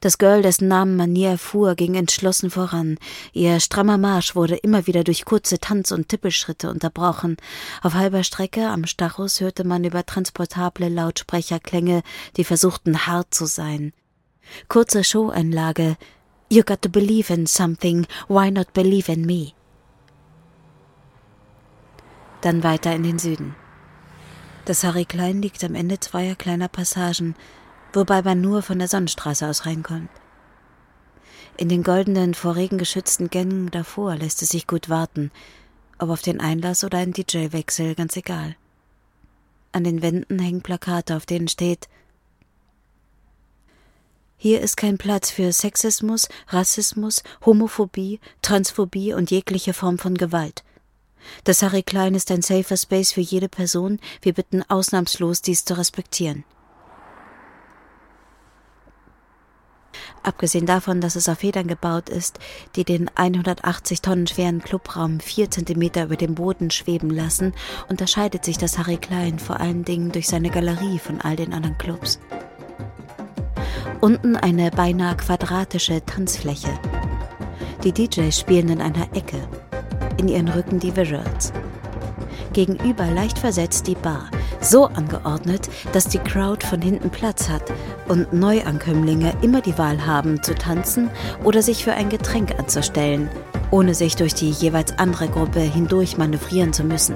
Das 0.00 0.18
Girl, 0.18 0.42
dessen 0.42 0.68
Namen 0.68 0.96
man 0.96 1.12
nie 1.12 1.24
erfuhr, 1.24 1.74
ging 1.74 1.94
entschlossen 1.94 2.50
voran. 2.50 2.98
Ihr 3.32 3.60
strammer 3.60 3.98
Marsch 3.98 4.34
wurde 4.34 4.56
immer 4.56 4.86
wieder 4.86 5.04
durch 5.04 5.24
kurze 5.24 5.58
Tanz- 5.58 5.92
und 5.92 6.08
Tippelschritte 6.08 6.70
unterbrochen. 6.70 7.36
Auf 7.82 7.94
halber 7.94 8.24
Strecke 8.24 8.68
am 8.68 8.86
Stachus 8.86 9.40
hörte 9.40 9.64
man 9.64 9.84
über 9.84 10.06
transportable 10.06 10.88
Lautsprecherklänge, 10.88 12.02
die 12.36 12.44
versuchten 12.44 13.06
hart 13.06 13.34
zu 13.34 13.46
sein. 13.46 13.92
Kurze 14.68 15.04
Showeinlage. 15.04 15.96
You 16.50 16.62
got 16.62 16.80
to 16.82 16.88
believe 16.88 17.32
in 17.32 17.46
something, 17.46 18.06
why 18.28 18.50
not 18.50 18.72
believe 18.72 19.12
in 19.12 19.26
me? 19.26 19.52
Dann 22.40 22.62
weiter 22.62 22.94
in 22.94 23.02
den 23.02 23.18
Süden. 23.18 23.54
Das 24.68 24.84
Harry 24.84 25.06
Klein 25.06 25.40
liegt 25.40 25.64
am 25.64 25.74
Ende 25.74 25.98
zweier 25.98 26.34
kleiner 26.34 26.68
Passagen, 26.68 27.36
wobei 27.94 28.20
man 28.20 28.42
nur 28.42 28.60
von 28.60 28.78
der 28.78 28.86
Sonnenstraße 28.86 29.46
aus 29.48 29.64
reinkommt. 29.64 30.10
In 31.56 31.70
den 31.70 31.82
goldenen, 31.82 32.34
vor 32.34 32.54
Regen 32.54 32.76
geschützten 32.76 33.30
Gängen 33.30 33.70
davor 33.70 34.16
lässt 34.16 34.42
es 34.42 34.50
sich 34.50 34.66
gut 34.66 34.90
warten, 34.90 35.30
ob 35.98 36.10
auf 36.10 36.20
den 36.20 36.38
Einlass 36.38 36.84
oder 36.84 36.98
einen 36.98 37.14
DJ-Wechsel, 37.14 37.94
ganz 37.94 38.14
egal. 38.18 38.56
An 39.72 39.84
den 39.84 40.02
Wänden 40.02 40.38
hängen 40.38 40.60
Plakate, 40.60 41.16
auf 41.16 41.24
denen 41.24 41.48
steht 41.48 41.88
Hier 44.36 44.60
ist 44.60 44.76
kein 44.76 44.98
Platz 44.98 45.30
für 45.30 45.50
Sexismus, 45.50 46.28
Rassismus, 46.48 47.22
Homophobie, 47.46 48.20
Transphobie 48.42 49.14
und 49.14 49.30
jegliche 49.30 49.72
Form 49.72 49.96
von 49.96 50.14
Gewalt. 50.14 50.62
Das 51.44 51.62
Harry 51.62 51.82
Klein 51.82 52.14
ist 52.14 52.30
ein 52.30 52.42
safer 52.42 52.76
Space 52.76 53.12
für 53.12 53.20
jede 53.20 53.48
Person, 53.48 53.98
wir 54.22 54.34
bitten 54.34 54.62
ausnahmslos, 54.68 55.42
dies 55.42 55.64
zu 55.64 55.76
respektieren. 55.76 56.44
Abgesehen 60.22 60.66
davon, 60.66 61.00
dass 61.00 61.16
es 61.16 61.28
auf 61.28 61.38
Federn 61.38 61.68
gebaut 61.68 62.08
ist, 62.08 62.38
die 62.76 62.84
den 62.84 63.08
180 63.14 64.02
Tonnen 64.02 64.26
schweren 64.26 64.60
Clubraum 64.60 65.20
vier 65.20 65.50
Zentimeter 65.50 66.04
über 66.04 66.16
dem 66.16 66.34
Boden 66.34 66.70
schweben 66.70 67.10
lassen, 67.10 67.54
unterscheidet 67.88 68.44
sich 68.44 68.58
das 68.58 68.78
Harry 68.78 68.96
Klein 68.96 69.38
vor 69.38 69.60
allen 69.60 69.84
Dingen 69.84 70.12
durch 70.12 70.28
seine 70.28 70.50
Galerie 70.50 70.98
von 70.98 71.20
all 71.20 71.36
den 71.36 71.52
anderen 71.52 71.78
Clubs. 71.78 72.18
Unten 74.00 74.36
eine 74.36 74.70
beinahe 74.70 75.16
quadratische 75.16 76.04
Tanzfläche. 76.04 76.78
Die 77.84 77.92
DJs 77.92 78.38
spielen 78.38 78.68
in 78.68 78.80
einer 78.80 79.14
Ecke. 79.14 79.48
In 80.18 80.28
ihren 80.28 80.48
Rücken 80.48 80.80
die 80.80 80.94
Visuals. 80.94 81.52
Gegenüber 82.52 83.06
leicht 83.06 83.38
versetzt 83.38 83.86
die 83.86 83.94
Bar, 83.94 84.28
so 84.60 84.86
angeordnet, 84.86 85.70
dass 85.92 86.08
die 86.08 86.18
Crowd 86.18 86.66
von 86.66 86.82
hinten 86.82 87.08
Platz 87.08 87.48
hat 87.48 87.62
und 88.08 88.32
Neuankömmlinge 88.32 89.32
immer 89.42 89.60
die 89.60 89.78
Wahl 89.78 90.04
haben, 90.04 90.42
zu 90.42 90.56
tanzen 90.56 91.08
oder 91.44 91.62
sich 91.62 91.84
für 91.84 91.92
ein 91.92 92.08
Getränk 92.08 92.58
anzustellen, 92.58 93.30
ohne 93.70 93.94
sich 93.94 94.16
durch 94.16 94.34
die 94.34 94.50
jeweils 94.50 94.98
andere 94.98 95.28
Gruppe 95.28 95.60
hindurch 95.60 96.18
manövrieren 96.18 96.72
zu 96.72 96.82
müssen. 96.82 97.14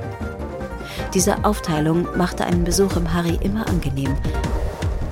Diese 1.12 1.44
Aufteilung 1.44 2.06
machte 2.16 2.44
einen 2.44 2.62
Besuch 2.62 2.96
im 2.96 3.12
Harry 3.12 3.36
immer 3.42 3.66
angenehm, 3.68 4.14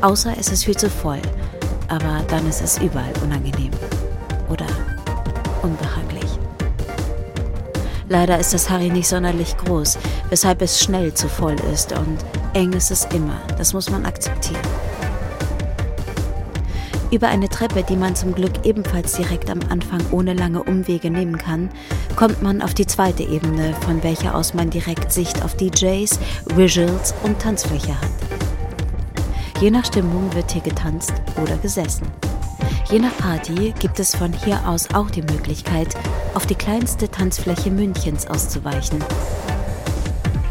außer 0.00 0.34
es 0.38 0.52
ist 0.52 0.64
viel 0.64 0.76
zu 0.76 0.88
voll, 0.88 1.20
aber 1.88 2.22
dann 2.28 2.46
ist 2.48 2.62
es 2.62 2.78
überall 2.78 3.12
unangenehm 3.22 3.72
Leider 8.12 8.40
ist 8.40 8.52
das 8.52 8.68
Harry 8.68 8.90
nicht 8.90 9.06
sonderlich 9.06 9.56
groß, 9.56 9.96
weshalb 10.30 10.62
es 10.62 10.80
schnell 10.82 11.14
zu 11.14 11.28
voll 11.28 11.54
ist 11.72 11.96
und 11.96 12.18
eng 12.54 12.72
ist 12.72 12.90
es 12.90 13.04
immer. 13.14 13.40
Das 13.56 13.72
muss 13.72 13.88
man 13.88 14.04
akzeptieren. 14.04 14.60
Über 17.12 17.28
eine 17.28 17.48
Treppe, 17.48 17.84
die 17.84 17.94
man 17.94 18.16
zum 18.16 18.34
Glück 18.34 18.66
ebenfalls 18.66 19.12
direkt 19.12 19.48
am 19.48 19.60
Anfang 19.68 20.00
ohne 20.10 20.34
lange 20.34 20.60
Umwege 20.64 21.08
nehmen 21.08 21.38
kann, 21.38 21.70
kommt 22.16 22.42
man 22.42 22.62
auf 22.62 22.74
die 22.74 22.86
zweite 22.86 23.22
Ebene, 23.22 23.74
von 23.82 24.02
welcher 24.02 24.34
aus 24.34 24.54
man 24.54 24.70
direkt 24.70 25.12
Sicht 25.12 25.44
auf 25.44 25.54
DJs, 25.54 26.18
Visuals 26.56 27.14
und 27.22 27.38
Tanzfläche 27.38 27.94
hat. 27.94 28.10
Je 29.60 29.70
nach 29.70 29.84
Stimmung 29.84 30.34
wird 30.34 30.50
hier 30.50 30.62
getanzt 30.62 31.12
oder 31.40 31.56
gesessen. 31.58 32.08
Je 32.90 32.98
nach 32.98 33.16
Party 33.18 33.72
gibt 33.78 34.00
es 34.00 34.16
von 34.16 34.32
hier 34.32 34.66
aus 34.66 34.88
auch 34.92 35.10
die 35.10 35.22
Möglichkeit, 35.22 35.94
auf 36.34 36.46
die 36.46 36.56
kleinste 36.56 37.08
Tanzfläche 37.08 37.70
Münchens 37.70 38.26
auszuweichen. 38.26 38.98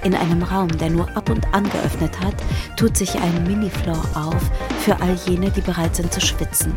In 0.05 0.15
einem 0.15 0.43
Raum, 0.43 0.69
der 0.77 0.89
nur 0.89 1.09
ab 1.17 1.29
und 1.29 1.45
an 1.53 1.69
geöffnet 1.69 2.17
hat, 2.21 2.35
tut 2.77 2.95
sich 2.95 3.13
ein 3.19 3.43
Mini-Floor 3.43 4.01
auf 4.15 4.51
für 4.79 4.95
all 5.01 5.15
jene, 5.27 5.51
die 5.51 5.59
bereit 5.59 5.97
sind 5.97 6.13
zu 6.13 6.21
schwitzen. 6.21 6.73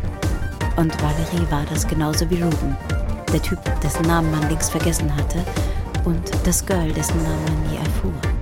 Und 0.75 1.01
Valerie 1.01 1.49
war 1.49 1.63
das 1.71 1.87
genauso 1.87 2.29
wie 2.29 2.41
Ruben, 2.41 2.75
der 3.31 3.41
Typ, 3.41 3.59
dessen 3.81 4.05
Namen 4.05 4.31
man 4.31 4.49
längst 4.49 4.71
vergessen 4.71 5.15
hatte, 5.15 5.45
und 6.03 6.29
das 6.43 6.65
Girl, 6.65 6.91
dessen 6.91 7.23
Namen 7.23 7.45
man 7.45 7.71
nie 7.71 7.77
erfuhr. 7.77 8.32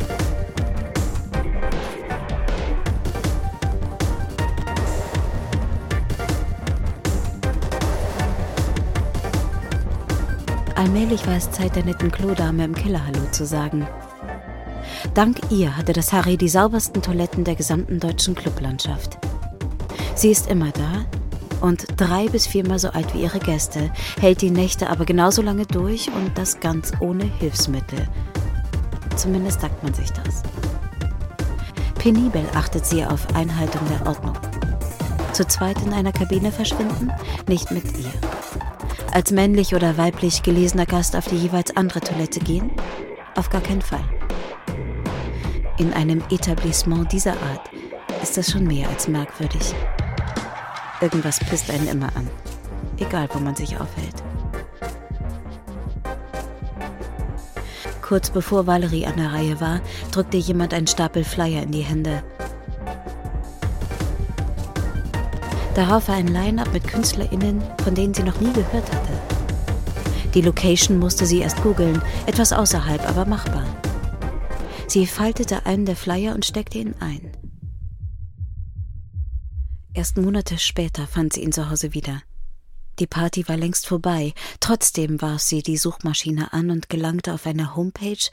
Allmählich 10.82 11.28
war 11.28 11.36
es 11.36 11.52
Zeit, 11.52 11.76
der 11.76 11.86
netten 11.86 12.12
Klodame 12.12 12.66
im 12.66 12.74
Keller 12.74 13.06
Hallo 13.06 13.20
zu 13.30 13.46
sagen. 13.46 13.86
Dank 15.14 15.38
ihr 15.52 15.78
hatte 15.78 15.94
das 15.94 16.12
Harry 16.12 16.38
die 16.38 16.50
saubersten 16.50 17.04
Toiletten 17.04 17.44
der 17.44 17.54
gesamten 17.54 18.00
deutschen 18.00 18.34
Clublandschaft. 18.34 19.20
Sie 20.16 20.32
ist 20.32 20.50
immer 20.50 20.72
da 20.72 21.06
und 21.64 21.86
drei 21.98 22.30
bis 22.30 22.48
viermal 22.48 22.80
so 22.80 22.90
alt 22.90 23.14
wie 23.14 23.22
ihre 23.22 23.38
Gäste, 23.38 23.92
hält 24.20 24.42
die 24.42 24.50
Nächte 24.50 24.90
aber 24.90 25.06
genauso 25.06 25.44
lange 25.44 25.68
durch 25.68 26.08
und 26.08 26.36
das 26.36 26.60
ganz 26.60 26.92
ohne 27.00 27.26
Hilfsmittel. 27.26 28.08
Zumindest 29.16 29.62
sagt 29.62 29.84
man 29.84 29.94
sich 29.94 30.10
das. 30.10 30.42
Penibel 32.00 32.44
achtet 32.56 32.88
sie 32.88 33.06
auf 33.06 33.36
Einhaltung 33.36 33.82
der 33.88 34.08
Ordnung. 34.08 34.36
Zu 35.32 35.46
zweit 35.46 35.80
in 35.84 35.94
einer 35.94 36.12
Kabine 36.12 36.52
verschwinden? 36.52 37.12
Nicht 37.48 37.70
mit 37.70 37.86
ihr 38.00 38.41
als 39.14 39.32
männlich 39.32 39.76
oder 39.76 39.98
weiblich 39.98 40.44
gelesener 40.44 40.86
Gast 40.86 41.16
auf 41.16 41.28
die 41.28 41.38
jeweils 41.38 41.76
andere 41.76 42.02
Toilette 42.02 42.40
gehen? 42.40 42.72
Auf 43.36 43.50
gar 43.50 43.62
keinen 43.62 43.82
Fall. 43.82 44.04
In 45.78 45.94
einem 45.94 46.24
Etablissement 46.30 47.12
dieser 47.12 47.34
Art 47.34 47.70
ist 48.22 48.38
das 48.38 48.52
schon 48.52 48.66
mehr 48.66 48.88
als 48.90 49.08
merkwürdig. 49.08 49.74
Irgendwas 51.02 51.40
pisst 51.40 51.70
einen 51.72 51.88
immer 51.88 52.16
an, 52.16 52.30
egal 52.98 53.28
wo 53.34 53.40
man 53.40 53.56
sich 53.56 53.80
aufhält. 53.80 54.24
Kurz 58.02 58.30
bevor 58.30 58.68
Valerie 58.68 59.06
an 59.06 59.16
der 59.18 59.32
Reihe 59.32 59.62
war, 59.62 59.80
drückte 60.12 60.38
jemand 60.38 60.74
einen 60.74 60.88
Stapel 60.88 61.24
Flyer 61.24 61.64
in 61.64 61.72
die 61.72 61.82
Hände. 61.82 62.24
Darauf 65.76 66.10
ein 66.10 66.28
Line-up 66.28 66.74
mit 66.74 66.86
KünstlerInnen, 66.86 67.62
von 67.84 67.96
denen 67.96 68.14
sie 68.14 68.24
noch 68.24 68.40
nie 68.42 68.52
gehört 68.52 68.92
hatte. 68.92 69.14
Die 70.34 70.42
Location 70.42 71.00
musste 71.00 71.26
sie 71.26 71.40
erst 71.40 71.62
googeln, 71.64 72.02
etwas 72.26 72.54
außerhalb, 72.54 73.08
aber 73.08 73.26
machbar. 73.26 73.66
Sie 74.88 75.08
faltete 75.08 75.66
einen 75.66 75.86
der 75.86 75.96
Flyer 75.96 76.36
und 76.36 76.46
steckte 76.46 76.78
ihn 76.78 76.96
ein. 77.00 77.32
Erst 79.94 80.18
Monate 80.18 80.58
später 80.58 81.08
fand 81.08 81.34
sie 81.34 81.44
ihn 81.44 81.52
zu 81.52 81.70
Hause 81.70 81.94
wieder. 81.94 82.22
Die 83.00 83.08
Party 83.08 83.48
war 83.48 83.58
längst 83.58 83.88
vorbei, 83.88 84.34
trotzdem 84.60 85.22
warf 85.22 85.42
sie 85.42 85.64
die 85.64 85.78
Suchmaschine 85.78 86.54
an 86.54 86.70
und 86.70 86.90
gelangte 86.90 87.34
auf 87.34 87.46
eine 87.46 87.76
Homepage, 87.76 88.30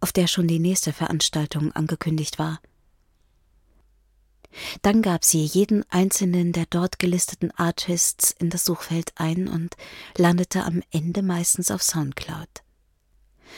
auf 0.00 0.12
der 0.12 0.26
schon 0.26 0.48
die 0.48 0.58
nächste 0.58 0.92
Veranstaltung 0.92 1.72
angekündigt 1.72 2.38
war. 2.38 2.60
Dann 4.82 5.02
gab 5.02 5.24
sie 5.24 5.44
jeden 5.44 5.84
einzelnen 5.90 6.52
der 6.52 6.66
dort 6.68 6.98
gelisteten 6.98 7.50
Artists 7.52 8.34
in 8.38 8.50
das 8.50 8.64
Suchfeld 8.64 9.12
ein 9.16 9.48
und 9.48 9.76
landete 10.16 10.64
am 10.64 10.82
Ende 10.90 11.22
meistens 11.22 11.70
auf 11.70 11.82
Soundcloud. 11.82 12.48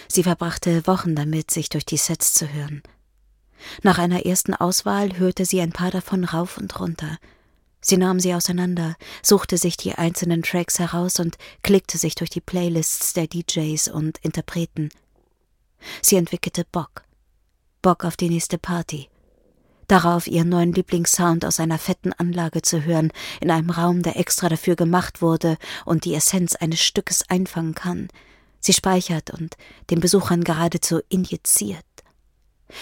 Sie 0.08 0.22
verbrachte 0.22 0.86
Wochen 0.86 1.14
damit, 1.14 1.50
sich 1.50 1.68
durch 1.68 1.84
die 1.84 1.96
Sets 1.96 2.34
zu 2.34 2.52
hören. 2.52 2.82
Nach 3.82 3.98
einer 3.98 4.26
ersten 4.26 4.54
Auswahl 4.54 5.18
hörte 5.18 5.44
sie 5.44 5.60
ein 5.60 5.72
paar 5.72 5.90
davon 5.90 6.24
rauf 6.24 6.58
und 6.58 6.78
runter. 6.80 7.18
Sie 7.80 7.96
nahm 7.96 8.18
sie 8.18 8.34
auseinander, 8.34 8.96
suchte 9.22 9.58
sich 9.58 9.76
die 9.76 9.94
einzelnen 9.94 10.42
Tracks 10.42 10.78
heraus 10.78 11.20
und 11.20 11.36
klickte 11.62 11.98
sich 11.98 12.14
durch 12.14 12.30
die 12.30 12.40
Playlists 12.40 13.12
der 13.12 13.26
DJs 13.26 13.88
und 13.88 14.18
Interpreten. 14.18 14.88
Sie 16.00 16.16
entwickelte 16.16 16.64
Bock. 16.64 17.04
Bock 17.82 18.04
auf 18.04 18.16
die 18.16 18.30
nächste 18.30 18.56
Party. 18.56 19.08
Darauf 19.88 20.26
ihren 20.26 20.48
neuen 20.48 20.72
Lieblingssound 20.72 21.44
aus 21.44 21.60
einer 21.60 21.78
fetten 21.78 22.12
Anlage 22.12 22.62
zu 22.62 22.84
hören, 22.84 23.12
in 23.40 23.50
einem 23.50 23.70
Raum, 23.70 24.02
der 24.02 24.18
extra 24.18 24.48
dafür 24.48 24.76
gemacht 24.76 25.20
wurde 25.20 25.56
und 25.84 26.04
die 26.04 26.14
Essenz 26.14 26.56
eines 26.56 26.80
Stückes 26.80 27.28
einfangen 27.28 27.74
kann. 27.74 28.08
Sie 28.60 28.72
speichert 28.72 29.30
und 29.30 29.56
den 29.90 30.00
Besuchern 30.00 30.42
geradezu 30.42 31.00
injiziert. 31.10 31.84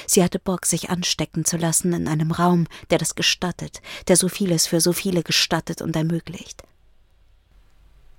Sie 0.07 0.23
hatte 0.23 0.39
Bock, 0.39 0.65
sich 0.65 0.91
anstecken 0.91 1.45
zu 1.45 1.57
lassen 1.57 1.93
in 1.93 2.07
einem 2.07 2.31
Raum, 2.31 2.67
der 2.91 2.99
das 2.99 3.15
gestattet, 3.15 3.83
der 4.09 4.17
so 4.17 4.29
vieles 4.29 4.67
für 4.67 4.81
so 4.81 4.93
viele 4.93 5.23
gestattet 5.23 5.83
und 5.83 5.97
ermöglicht. 5.97 6.63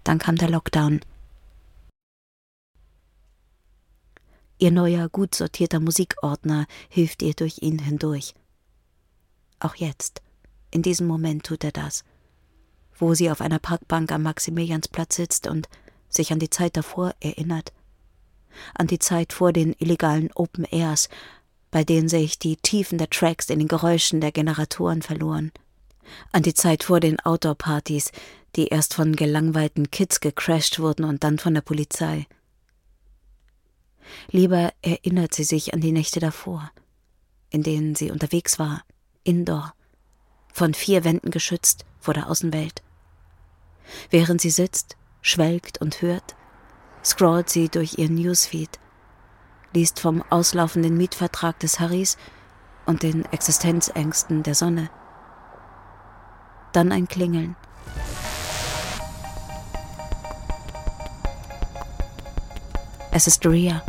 Dann 0.03 0.19
kam 0.19 0.35
der 0.35 0.49
Lockdown. 0.49 0.99
Ihr 4.57 4.71
neuer, 4.71 5.09
gut 5.09 5.33
sortierter 5.33 5.79
Musikordner 5.79 6.67
hilft 6.89 7.21
ihr 7.21 7.33
durch 7.33 7.61
ihn 7.61 7.79
hindurch. 7.79 8.33
Auch 9.63 9.75
jetzt, 9.75 10.21
in 10.71 10.81
diesem 10.81 11.07
Moment 11.07 11.45
tut 11.45 11.63
er 11.63 11.71
das, 11.71 12.03
wo 12.97 13.13
sie 13.13 13.31
auf 13.31 13.39
einer 13.39 13.59
Parkbank 13.59 14.11
am 14.11 14.23
Maximiliansplatz 14.23 15.15
sitzt 15.15 15.47
und 15.47 15.69
sich 16.09 16.33
an 16.33 16.39
die 16.39 16.49
Zeit 16.49 16.75
davor 16.75 17.15
erinnert, 17.21 17.71
an 18.75 18.87
die 18.87 18.99
Zeit 18.99 19.31
vor 19.31 19.53
den 19.53 19.73
illegalen 19.79 20.31
Open 20.33 20.65
Airs, 20.65 21.07
bei 21.71 21.85
denen 21.85 22.09
sich 22.09 22.37
die 22.37 22.57
Tiefen 22.57 22.97
der 22.97 23.09
Tracks 23.09 23.49
in 23.49 23.59
den 23.59 23.69
Geräuschen 23.69 24.19
der 24.19 24.33
Generatoren 24.33 25.01
verloren. 25.01 25.53
An 26.33 26.43
die 26.43 26.53
Zeit 26.53 26.83
vor 26.83 26.99
den 26.99 27.21
Outdoor-Partys, 27.21 28.11
die 28.57 28.67
erst 28.67 28.93
von 28.93 29.15
gelangweilten 29.15 29.91
Kids 29.91 30.19
gecrashed 30.19 30.79
wurden 30.79 31.05
und 31.05 31.23
dann 31.23 31.39
von 31.39 31.53
der 31.53 31.61
Polizei. 31.61 32.27
Lieber 34.29 34.73
erinnert 34.81 35.33
sie 35.33 35.45
sich 35.45 35.73
an 35.73 35.79
die 35.79 35.93
Nächte 35.93 36.19
davor, 36.19 36.69
in 37.49 37.63
denen 37.63 37.95
sie 37.95 38.11
unterwegs 38.11 38.59
war, 38.59 38.83
indoor, 39.23 39.73
von 40.51 40.73
vier 40.73 41.03
Wänden 41.03 41.31
geschützt 41.31 41.85
vor 41.99 42.13
der 42.13 42.29
Außenwelt. 42.29 42.83
Während 44.09 44.41
sie 44.41 44.49
sitzt, 44.49 44.97
schwelgt 45.21 45.79
und 45.79 46.01
hört, 46.01 46.35
scrollt 47.03 47.49
sie 47.49 47.69
durch 47.69 47.97
ihren 47.97 48.15
Newsfeed, 48.15 48.79
liest 49.73 49.99
vom 49.99 50.23
auslaufenden 50.29 50.95
Mietvertrag 50.97 51.59
des 51.59 51.79
Harrys 51.79 52.17
und 52.85 53.03
den 53.03 53.25
Existenzängsten 53.31 54.43
der 54.43 54.55
Sonne. 54.55 54.89
Dann 56.73 56.91
ein 56.91 57.07
Klingeln. 57.07 57.55
Es 63.11 63.27
ist 63.27 63.45
Ria. 63.45 63.83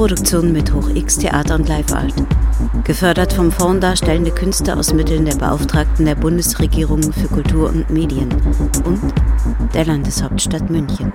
Koproduktion 0.00 0.52
mit 0.52 0.72
Hoch 0.72 0.88
X 0.94 1.18
Theater 1.18 1.54
und 1.56 1.68
Live 1.68 1.92
Art. 1.92 2.14
Gefördert 2.84 3.32
vom 3.32 3.50
Fonds 3.50 3.80
Darstellende 3.80 4.30
Künste 4.30 4.76
aus 4.76 4.92
Mitteln 4.92 5.24
der 5.24 5.34
Beauftragten 5.34 6.06
der 6.06 6.14
Bundesregierung 6.14 7.02
für 7.12 7.28
Kultur 7.28 7.68
und 7.68 7.90
Medien 7.90 8.28
und 8.84 9.00
der 9.74 9.84
Landeshauptstadt 9.84 10.70
München. 10.70 11.12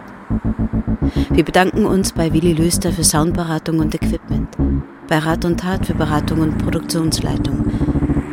Wir 1.29 1.43
bedanken 1.43 1.85
uns 1.85 2.11
bei 2.11 2.33
Willi 2.33 2.53
Löster 2.53 2.91
für 2.91 3.03
Soundberatung 3.03 3.79
und 3.79 3.93
Equipment, 3.95 4.49
bei 5.07 5.19
Rat 5.19 5.45
und 5.45 5.59
Tat 5.59 5.85
für 5.85 5.95
Beratung 5.95 6.41
und 6.41 6.57
Produktionsleitung 6.57 7.64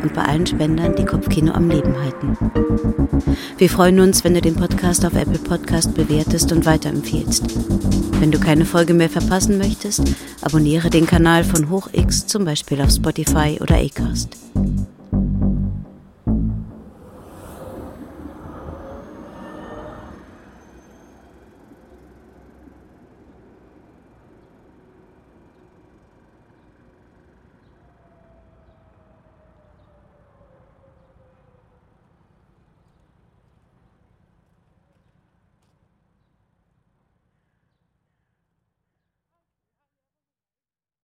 und 0.03 0.13
bei 0.13 0.23
allen 0.23 0.45
Spendern, 0.45 0.95
die 0.95 1.05
Kopfkino 1.05 1.53
am 1.53 1.69
Leben 1.69 1.95
halten. 1.97 2.37
Wir 3.57 3.69
freuen 3.69 3.99
uns, 3.99 4.23
wenn 4.23 4.33
du 4.33 4.41
den 4.41 4.55
Podcast 4.55 5.05
auf 5.05 5.15
Apple 5.15 5.39
Podcast 5.39 5.93
bewertest 5.95 6.51
und 6.51 6.65
weiterempfiehlst. 6.65 7.43
Wenn 8.19 8.31
du 8.31 8.39
keine 8.39 8.65
Folge 8.65 8.93
mehr 8.93 9.09
verpassen 9.09 9.57
möchtest, 9.57 10.03
abonniere 10.41 10.89
den 10.89 11.05
Kanal 11.05 11.43
von 11.43 11.69
HochX 11.69 12.27
zum 12.27 12.45
Beispiel 12.45 12.81
auf 12.81 12.91
Spotify 12.91 13.57
oder 13.61 13.77
Acast. 13.77 14.37